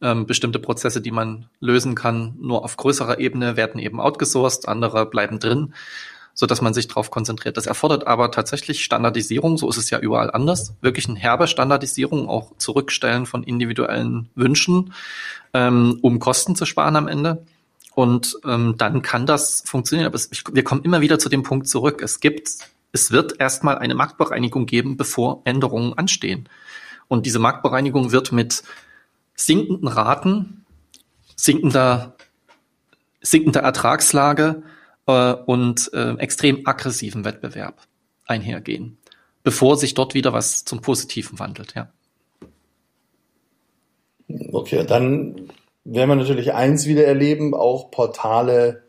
[0.00, 5.04] Ähm, bestimmte Prozesse, die man lösen kann, nur auf größerer Ebene werden eben outgesourced, andere
[5.10, 5.74] bleiben drin,
[6.34, 7.56] so dass man sich darauf konzentriert.
[7.56, 10.74] Das erfordert aber tatsächlich Standardisierung, so ist es ja überall anders.
[10.80, 14.92] Wirklich eine herbe Standardisierung, auch Zurückstellen von individuellen Wünschen,
[15.52, 17.44] ähm, um Kosten zu sparen am Ende.
[17.94, 20.08] Und ähm, dann kann das funktionieren.
[20.08, 22.02] Aber es, ich, wir kommen immer wieder zu dem Punkt zurück.
[22.02, 22.50] Es gibt,
[22.90, 26.48] es wird erstmal eine Marktbereinigung geben, bevor Änderungen anstehen.
[27.06, 28.64] Und diese Marktbereinigung wird mit
[29.36, 30.64] sinkenden Raten,
[31.36, 32.16] sinkender,
[33.20, 34.64] sinkender Ertragslage
[35.06, 37.80] äh, und äh, extrem aggressiven Wettbewerb
[38.26, 38.98] einhergehen,
[39.42, 41.88] bevor sich dort wieder was zum Positiven wandelt, ja.
[44.52, 45.50] Okay, dann
[45.84, 48.82] werden wir natürlich eins wieder erleben, auch Portale,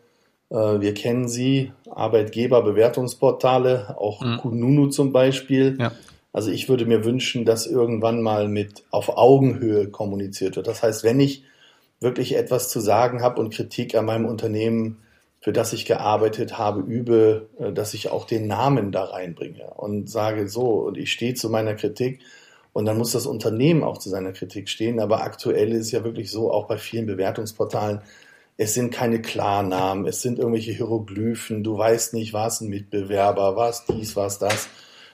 [0.50, 4.38] äh, wir kennen sie, Arbeitgeberbewertungsportale, auch mhm.
[4.38, 5.78] Kununu zum Beispiel.
[5.80, 5.92] Ja.
[6.32, 10.68] Also ich würde mir wünschen, dass irgendwann mal mit auf Augenhöhe kommuniziert wird.
[10.68, 11.44] Das heißt, wenn ich
[12.00, 14.98] wirklich etwas zu sagen habe und Kritik an meinem Unternehmen,
[15.46, 20.10] für das ich gearbeitet habe, übe, äh, dass ich auch den Namen da reinbringe und
[20.10, 22.22] sage so, und ich stehe zu meiner Kritik
[22.74, 25.00] und dann muss das Unternehmen auch zu seiner Kritik stehen.
[25.00, 28.02] Aber aktuell ist es ja wirklich so, auch bei vielen Bewertungsportalen,
[28.58, 33.86] es sind keine Klarnamen, es sind irgendwelche Hieroglyphen, du weißt nicht, was ein Mitbewerber, was
[33.86, 34.68] dies, was das.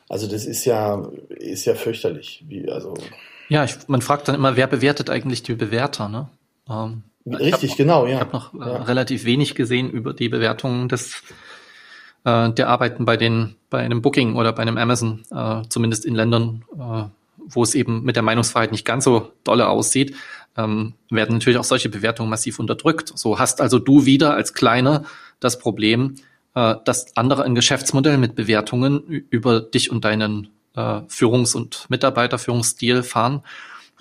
[0.08, 2.46] Also das ist ja, ist ja fürchterlich.
[2.48, 2.94] Wie, also
[3.50, 6.30] ja, ich, man fragt dann immer, wer bewertet eigentlich die Bewerter, ne?
[6.70, 8.16] Ähm, Richtig, hab genau, ja.
[8.16, 8.84] Ich habe noch äh, ja.
[8.84, 11.22] relativ wenig gesehen über die Bewertungen des
[12.24, 16.16] äh, der Arbeiten bei den bei einem Booking oder bei einem Amazon, äh, zumindest in
[16.16, 17.04] Ländern, äh,
[17.38, 20.16] wo es eben mit der Meinungsfreiheit nicht ganz so dolle aussieht,
[20.58, 23.12] ähm, werden natürlich auch solche Bewertungen massiv unterdrückt.
[23.16, 25.06] So hast also du wieder als Kleiner
[25.40, 26.16] das Problem,
[26.56, 33.04] äh, dass andere ein Geschäftsmodell mit Bewertungen über dich und deinen äh, Führungs- und Mitarbeiterführungsstil
[33.04, 33.44] fahren.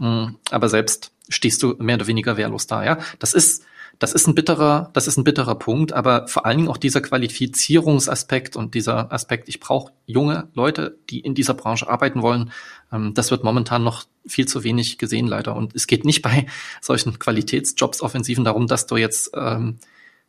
[0.01, 2.85] Ähm, aber selbst stehst du mehr oder weniger wehrlos da.
[2.85, 3.65] Ja, das ist
[4.01, 7.03] das ist ein bitterer, das ist ein bitterer Punkt, aber vor allen Dingen auch dieser
[7.03, 12.51] Qualifizierungsaspekt und dieser Aspekt, ich brauche junge Leute, die in dieser Branche arbeiten wollen,
[12.93, 15.55] ähm, das wird momentan noch viel zu wenig gesehen, leider.
[15.55, 16.47] Und es geht nicht bei
[16.81, 19.79] solchen Qualitätsjobs offensiven darum, dass du jetzt ähm,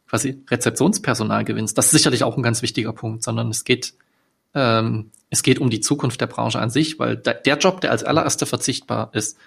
[0.09, 1.77] quasi Rezeptionspersonal gewinnst.
[1.77, 3.93] Das ist sicherlich auch ein ganz wichtiger Punkt, sondern es geht
[4.53, 8.03] ähm, es geht um die Zukunft der Branche an sich, weil der Job, der als
[8.03, 9.37] allererster verzichtbar ist,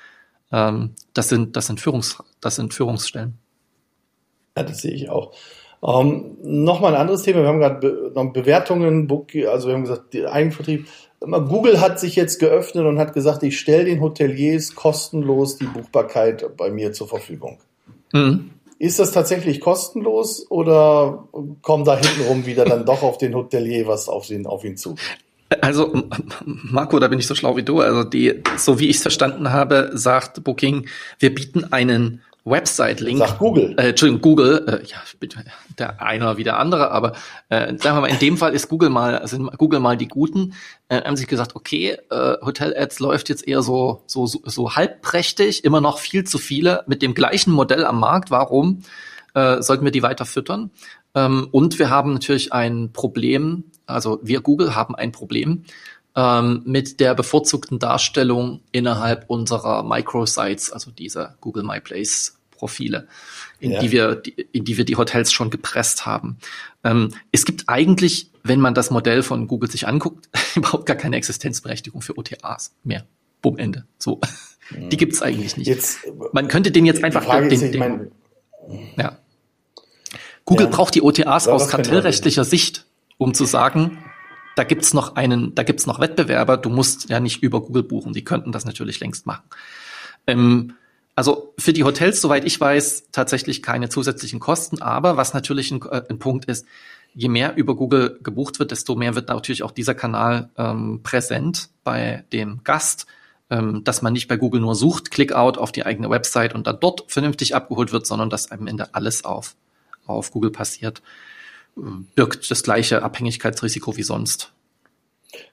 [0.53, 3.39] ähm, das sind das sind Führungs das sind Führungsstellen.
[4.57, 5.33] Ja, das sehe ich auch.
[5.83, 7.43] Ähm, Nochmal ein anderes Thema.
[7.43, 9.11] Wir haben gerade Be noch Bewertungen,
[9.47, 10.87] also wir haben gesagt, Eigenvertrieb.
[11.21, 16.57] Google hat sich jetzt geöffnet und hat gesagt, ich stelle den Hoteliers kostenlos die Buchbarkeit
[16.57, 17.59] bei mir zur Verfügung.
[18.13, 18.51] Mhm.
[18.79, 21.29] Ist das tatsächlich kostenlos oder
[21.63, 24.97] kommt da hintenrum wieder dann doch auf den Hotelier was auf ihn, auf ihn zu?
[25.61, 26.09] Also,
[26.45, 27.81] Marco, da bin ich so schlau wie du.
[27.81, 30.89] Also, die, so wie ich es verstanden habe, sagt Booking,
[31.19, 33.19] wir bieten einen Website-Link.
[33.19, 33.75] Sagt Google.
[33.79, 34.65] Äh, Entschuldigung, Google.
[34.69, 34.99] Äh, ja,
[35.79, 37.15] der eine wie der andere, aber
[37.49, 40.55] äh, sagen wir mal, in dem Fall ist Google mal, sind Google mal die Guten.
[40.89, 45.65] Äh, haben sich gesagt, okay, äh, Hotel-Ads läuft jetzt eher so, so, so, so halbprächtig,
[45.65, 48.31] immer noch viel zu viele mit dem gleichen Modell am Markt.
[48.31, 48.83] Warum
[49.35, 50.71] äh, sollten wir die weiter füttern?
[51.15, 55.65] Ähm, und wir haben natürlich ein Problem, also wir Google haben ein Problem
[56.17, 63.09] ähm, mit der bevorzugten Darstellung innerhalb unserer Microsites, also dieser Google My Place Profile,
[63.59, 63.81] in ja.
[63.81, 66.39] die wir, in die wir die Hotels schon gepresst haben.
[66.83, 71.17] Ähm, es gibt eigentlich, wenn man das Modell von Google sich anguckt, überhaupt gar keine
[71.17, 73.05] Existenzberechtigung für OTAs mehr.
[73.43, 73.85] Bumm, Ende.
[73.99, 74.21] So.
[74.71, 74.89] Mhm.
[74.89, 75.67] Die gibt's eigentlich nicht.
[75.67, 75.99] Jetzt,
[76.33, 78.11] man könnte den jetzt einfach den, den, den, mein,
[78.97, 79.19] ja.
[80.45, 80.73] Google ja.
[80.73, 82.87] braucht die OTAs aus kartellrechtlicher Sicht,
[83.19, 83.99] um zu sagen,
[84.57, 88.13] da gibt's noch einen, da gibt's noch Wettbewerber, du musst ja nicht über Google buchen,
[88.13, 89.45] die könnten das natürlich längst machen.
[90.27, 90.75] Ähm,
[91.17, 95.81] also für die Hotels, soweit ich weiß, tatsächlich keine zusätzlichen Kosten, aber was natürlich ein,
[95.83, 96.67] äh, ein Punkt ist,
[97.15, 101.69] je mehr über Google gebucht wird, desto mehr wird natürlich auch dieser Kanal ähm, präsent
[101.85, 103.07] bei dem Gast,
[103.51, 106.79] ähm, dass man nicht bei Google nur sucht, Clickout auf die eigene Website und dann
[106.81, 109.55] dort vernünftig abgeholt wird, sondern dass am Ende alles auf,
[110.07, 111.03] auf Google passiert
[112.15, 114.53] birgt das gleiche Abhängigkeitsrisiko wie sonst.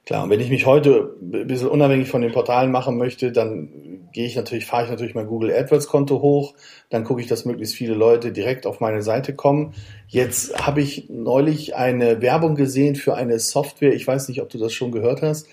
[0.05, 4.09] Klar, und wenn ich mich heute ein bisschen unabhängig von den Portalen machen möchte, dann
[4.13, 6.53] gehe ich natürlich, fahre ich natürlich mein Google AdWords Konto hoch,
[6.89, 9.73] dann gucke ich, dass möglichst viele Leute direkt auf meine Seite kommen.
[10.07, 14.59] Jetzt habe ich neulich eine Werbung gesehen für eine Software, ich weiß nicht, ob du
[14.59, 15.47] das schon gehört hast,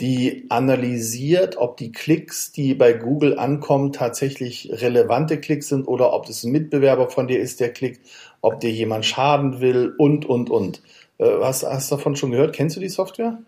[0.00, 6.28] die analysiert, ob die Klicks, die bei Google ankommen, tatsächlich relevante Klicks sind oder ob
[6.28, 8.00] es ein Mitbewerber von dir ist, der klickt
[8.42, 10.82] ob dir jemand schaden will und, und, und.
[11.16, 12.54] Äh, hast, hast du davon schon gehört?
[12.54, 13.38] Kennst du die Software?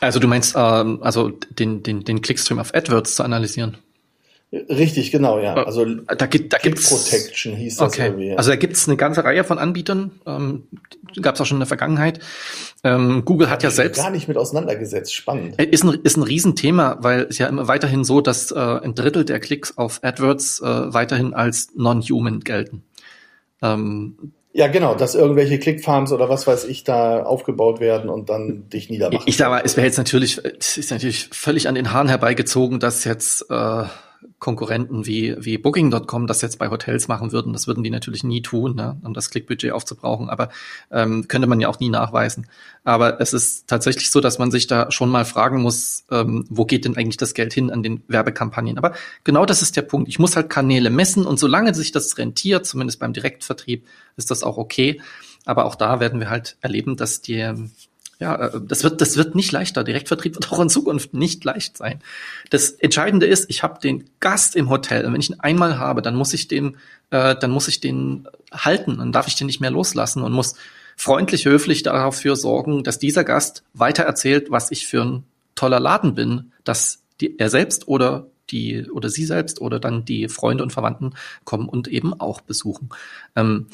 [0.00, 3.78] Also du meinst, ähm, also den, den, den Clickstream auf AdWords zu analysieren?
[4.52, 5.56] Richtig, genau, ja.
[5.56, 8.06] Äh, also da gibt da gibt's Protection hieß das okay.
[8.08, 8.28] irgendwie.
[8.28, 8.36] Ja.
[8.36, 10.10] Also da gibt's eine ganze Reihe von Anbietern.
[10.26, 10.64] Ähm,
[11.22, 12.20] Gab es auch schon in der Vergangenheit.
[12.84, 15.14] Ähm, Google hat ja selbst gar nicht mit auseinandergesetzt.
[15.14, 15.58] Spannend.
[15.58, 18.94] Äh, ist ein ist ein Riesenthema, weil es ja immer weiterhin so, dass äh, ein
[18.94, 22.82] Drittel der Klicks auf AdWords äh, weiterhin als non-human gelten.
[23.62, 28.68] Ähm, ja, genau, dass irgendwelche Clickfarms oder was weiß ich da aufgebaut werden und dann
[28.68, 29.24] dich niedermachen.
[29.26, 32.78] Ich sag mal, es wäre jetzt natürlich, es ist natürlich völlig an den Haaren herbeigezogen,
[32.78, 33.84] dass jetzt äh,
[34.38, 37.52] Konkurrenten wie, wie Booking.com das jetzt bei Hotels machen würden.
[37.52, 40.30] Das würden die natürlich nie tun, ne, um das Klickbudget aufzubrauchen.
[40.30, 40.48] Aber
[40.90, 42.48] ähm, könnte man ja auch nie nachweisen.
[42.84, 46.64] Aber es ist tatsächlich so, dass man sich da schon mal fragen muss, ähm, wo
[46.64, 48.78] geht denn eigentlich das Geld hin an den Werbekampagnen?
[48.78, 48.94] Aber
[49.24, 50.08] genau das ist der Punkt.
[50.08, 54.42] Ich muss halt Kanäle messen und solange sich das rentiert, zumindest beim Direktvertrieb, ist das
[54.42, 55.00] auch okay.
[55.44, 57.52] Aber auch da werden wir halt erleben, dass die
[58.22, 59.82] ja, äh, das wird, das wird nicht leichter.
[59.82, 62.00] Direktvertrieb wird auch in Zukunft nicht leicht sein.
[62.50, 65.04] Das Entscheidende ist, ich habe den Gast im Hotel.
[65.04, 66.76] Und wenn ich ihn einmal habe, dann muss ich den,
[67.10, 68.98] äh, dann muss ich den halten.
[68.98, 70.54] Dann darf ich den nicht mehr loslassen und muss
[70.96, 75.24] freundlich, höflich dafür sorgen, dass dieser Gast weiter erzählt, was ich für ein
[75.56, 80.28] toller Laden bin, dass die, er selbst oder die oder sie selbst oder dann die
[80.28, 81.14] Freunde und Verwandten
[81.44, 82.90] kommen und eben auch besuchen.
[83.34, 83.66] Ähm,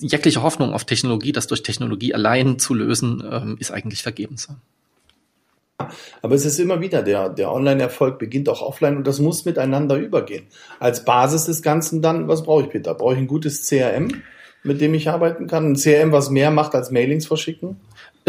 [0.00, 4.48] jegliche Hoffnung auf Technologie, das durch Technologie allein zu lösen, ähm, ist eigentlich vergebens.
[6.20, 9.96] Aber es ist immer wieder, der, der Online-Erfolg beginnt auch offline und das muss miteinander
[9.96, 10.46] übergehen.
[10.78, 12.94] Als Basis des Ganzen dann, was brauche ich, Peter?
[12.94, 14.22] Brauche ich ein gutes CRM,
[14.62, 15.72] mit dem ich arbeiten kann?
[15.72, 17.76] Ein CRM, was mehr macht als Mailings verschicken?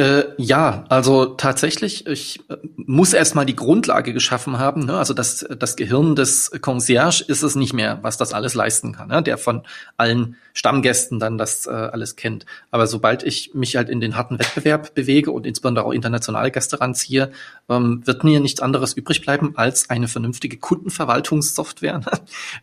[0.02, 4.84] Äh, ja, also tatsächlich, ich äh, muss erstmal die Grundlage geschaffen haben.
[4.88, 4.98] Ne?
[4.98, 9.10] Also das, das Gehirn des Concierge ist es nicht mehr, was das alles leisten kann,
[9.10, 9.22] ne?
[9.22, 9.62] der von
[9.98, 12.48] allen Stammgästen dann das äh, alles kennt.
[12.72, 16.82] Aber sobald ich mich halt in den harten Wettbewerb bewege und insbesondere auch internationale Gäste
[16.82, 17.32] ranziehe,
[17.70, 22.02] ähm, wird mir nichts anderes übrig bleiben, als eine vernünftige Kundenverwaltungssoftware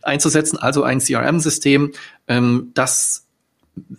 [0.01, 1.93] einzusetzen, also ein CRM-System,
[2.27, 3.28] ähm, das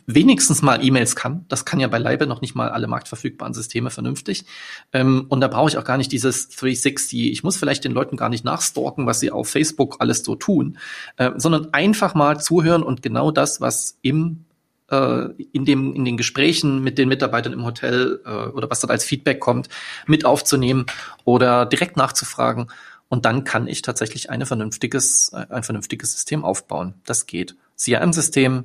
[0.07, 1.45] wenigstens mal E-Mails kann.
[1.49, 4.45] Das kann ja beileibe noch nicht mal alle marktverfügbaren Systeme vernünftig.
[4.93, 7.31] Ähm, und da brauche ich auch gar nicht dieses 360.
[7.33, 10.79] Ich muss vielleicht den Leuten gar nicht nachstalken, was sie auf Facebook alles so tun,
[11.17, 14.45] äh, sondern einfach mal zuhören und genau das, was im
[14.91, 18.91] äh, in, dem, in den Gesprächen mit den Mitarbeitern im Hotel äh, oder was dort
[18.91, 19.69] als Feedback kommt,
[20.07, 20.87] mit aufzunehmen
[21.25, 22.69] oder direkt nachzufragen.
[23.09, 26.95] Und dann kann ich tatsächlich eine vernünftiges, äh, ein vernünftiges System aufbauen.
[27.05, 27.57] Das geht.
[27.77, 28.65] CRM-System,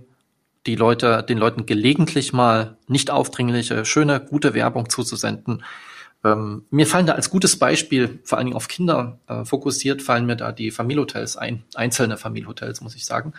[0.65, 5.63] die Leute, den Leuten gelegentlich mal nicht aufdringliche, schöne, gute Werbung zuzusenden.
[6.23, 10.25] Ähm, mir fallen da als gutes Beispiel, vor allen Dingen auf Kinder äh, fokussiert, fallen
[10.25, 13.33] mir da die Familienhotels ein, einzelne Familienhotels, muss ich sagen.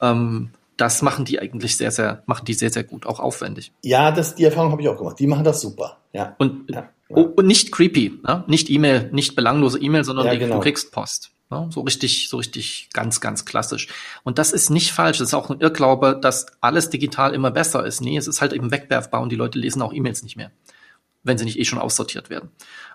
[0.00, 3.72] Ähm, das machen die eigentlich sehr, sehr, machen die sehr, sehr gut, auch aufwendig.
[3.82, 5.18] Ja, das, die Erfahrung habe ich auch gemacht.
[5.18, 5.98] Die machen das super.
[6.12, 6.36] Ja.
[6.38, 6.88] Und ja.
[7.08, 7.16] Ja.
[7.16, 8.44] Oh, und nicht creepy, ne?
[8.48, 10.56] nicht E-Mail, nicht belanglose E-Mail, sondern Ja, die, genau.
[10.56, 11.30] du kriegst Post.
[11.50, 11.68] Ne?
[11.70, 13.88] So richtig, so richtig ganz, ganz klassisch.
[14.22, 15.18] Und das ist nicht falsch.
[15.18, 18.00] Das ist auch ein Irrglaube, dass alles digital immer besser ist.
[18.00, 20.50] Nee, es ist halt eben wegwerfbar und die Leute lesen auch E-Mails nicht mehr,
[21.22, 22.50] wenn sie nicht eh schon aussortiert werden.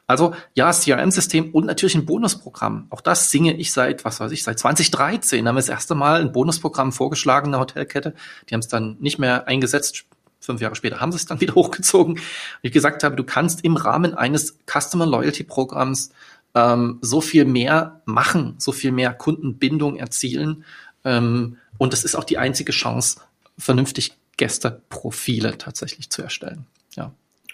[0.06, 2.88] Also ja, CRM-System und natürlich ein Bonusprogramm.
[2.92, 6.22] Auch das singe ich seit, was weiß ich, seit 2013 haben wir das erste Mal
[6.22, 8.14] ein Bonusprogramm vorgeschlagen in der Hotelkette.
[8.50, 10.06] Die haben es dann nicht mehr eingesetzt.
[10.40, 12.18] Fünf Jahre später haben sie es dann wieder hochgezogen.
[12.62, 16.12] Wie ich gesagt habe, du kannst im Rahmen eines Customer Loyalty Programms
[16.56, 20.64] ähm, so viel mehr machen, so viel mehr Kundenbindung erzielen.
[21.04, 23.22] Ähm, und es ist auch die einzige Chance,
[23.58, 26.66] vernünftig Gästeprofile tatsächlich zu erstellen.
[26.96, 27.12] Ja.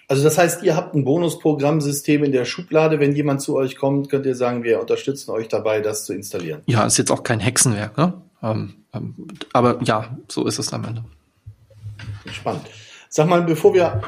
[0.08, 2.98] Also das heißt, ihr habt ein Bonusprogrammsystem in der Schublade.
[2.98, 6.62] Wenn jemand zu euch kommt, könnt ihr sagen, wir unterstützen euch dabei, das zu installieren.
[6.66, 8.14] Ja, ist jetzt auch kein Hexenwerk, ne?
[8.42, 9.14] Ähm, ähm,
[9.52, 11.04] aber ja, so ist es am Ende.
[12.32, 12.62] Spannend.
[13.08, 14.02] Sag mal, bevor wir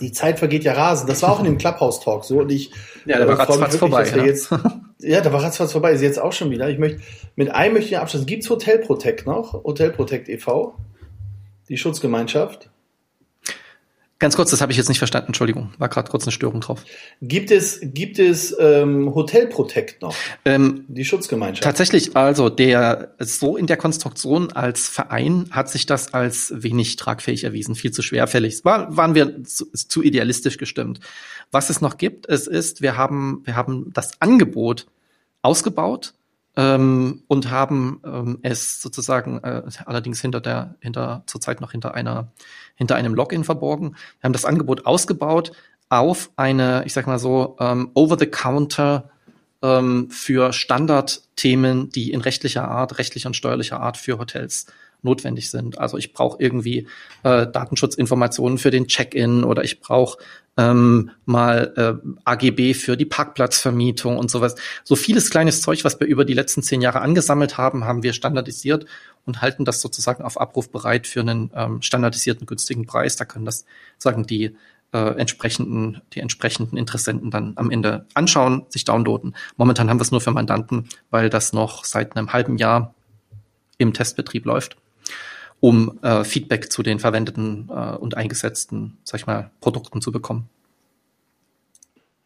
[0.00, 1.08] die Zeit vergeht ja rasend.
[1.08, 2.72] Das war auch in dem Clubhouse-Talk so und ich
[3.04, 4.24] Ja, der war äh, ratzfatz wirklich, vorbei, ja.
[4.24, 4.50] Jetzt,
[5.00, 5.92] ja, da war ratzfatz vorbei.
[5.92, 6.68] Ist jetzt auch schon wieder.
[6.68, 7.00] Ich möchte
[7.36, 8.26] mit einem möchte ich abschließen.
[8.26, 9.64] Gibt's Hotel Protect noch?
[9.64, 10.74] Hotel Protect e.V.
[11.68, 12.70] Die Schutzgemeinschaft.
[14.20, 16.84] Ganz kurz, das habe ich jetzt nicht verstanden, Entschuldigung, war gerade kurz eine Störung drauf.
[17.22, 20.14] Gibt es gibt es ähm, Hotel Protect noch?
[20.44, 21.64] Ähm, Die Schutzgemeinschaft.
[21.64, 27.44] Tatsächlich, also der so in der Konstruktion als Verein hat sich das als wenig tragfähig
[27.44, 28.62] erwiesen, viel zu schwerfällig.
[28.62, 31.00] War, waren wir zu, zu idealistisch gestimmt.
[31.50, 34.86] Was es noch gibt, es ist, wir haben, wir haben das Angebot
[35.40, 36.12] ausgebaut
[36.60, 42.32] ähm, und haben ähm, es sozusagen äh, allerdings hinter der, hinter zurzeit noch hinter einer,
[42.74, 43.92] hinter einem Login verborgen.
[44.20, 45.52] Wir haben das Angebot ausgebaut
[45.88, 49.08] auf eine, ich sag mal so, ähm, over-the-counter
[49.62, 54.66] ähm, für Standardthemen, die in rechtlicher Art, rechtlicher und steuerlicher Art für Hotels
[55.02, 55.78] notwendig sind.
[55.78, 56.86] Also ich brauche irgendwie
[57.22, 60.18] äh, Datenschutzinformationen für den Check-in oder ich brauche
[60.56, 64.54] ähm, mal äh, AGB für die Parkplatzvermietung und sowas.
[64.84, 68.12] So vieles kleines Zeug, was wir über die letzten zehn Jahre angesammelt haben, haben wir
[68.12, 68.86] standardisiert
[69.24, 73.16] und halten das sozusagen auf Abruf bereit für einen ähm, standardisierten günstigen Preis.
[73.16, 73.64] Da können das
[73.98, 74.56] sagen die
[74.92, 79.36] äh, entsprechenden, die entsprechenden Interessenten dann am Ende anschauen, sich downloaden.
[79.56, 82.94] Momentan haben wir es nur für Mandanten, weil das noch seit einem halben Jahr
[83.78, 84.76] im Testbetrieb läuft,
[85.60, 90.48] um äh, Feedback zu den verwendeten äh, und eingesetzten, sag ich mal, Produkten zu bekommen.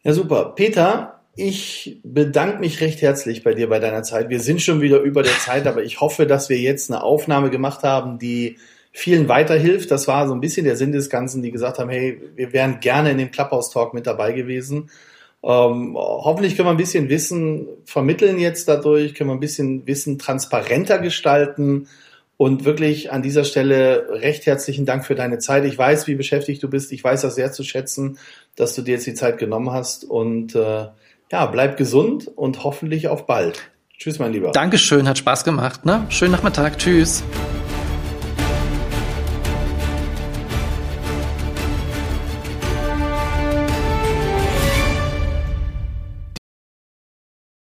[0.03, 0.53] Ja, super.
[0.55, 4.29] Peter, ich bedanke mich recht herzlich bei dir bei deiner Zeit.
[4.29, 7.49] Wir sind schon wieder über der Zeit, aber ich hoffe, dass wir jetzt eine Aufnahme
[7.49, 8.57] gemacht haben, die
[8.93, 9.91] vielen weiterhilft.
[9.91, 12.79] Das war so ein bisschen der Sinn des Ganzen, die gesagt haben, hey, wir wären
[12.79, 14.89] gerne in dem Clubhouse-Talk mit dabei gewesen.
[15.43, 20.17] Ähm, hoffentlich können wir ein bisschen Wissen vermitteln jetzt dadurch, können wir ein bisschen Wissen
[20.17, 21.87] transparenter gestalten.
[22.37, 25.63] Und wirklich an dieser Stelle recht herzlichen Dank für deine Zeit.
[25.63, 26.91] Ich weiß, wie beschäftigt du bist.
[26.91, 28.17] Ich weiß das sehr zu schätzen,
[28.55, 30.03] dass du dir jetzt die Zeit genommen hast.
[30.03, 30.87] Und äh,
[31.31, 33.71] ja, bleib gesund und hoffentlich auf bald.
[33.97, 34.51] Tschüss, mein Lieber.
[34.51, 35.85] Dankeschön, hat Spaß gemacht.
[35.85, 36.05] Ne?
[36.09, 36.77] Schönen Nachmittag.
[36.77, 37.23] Tschüss.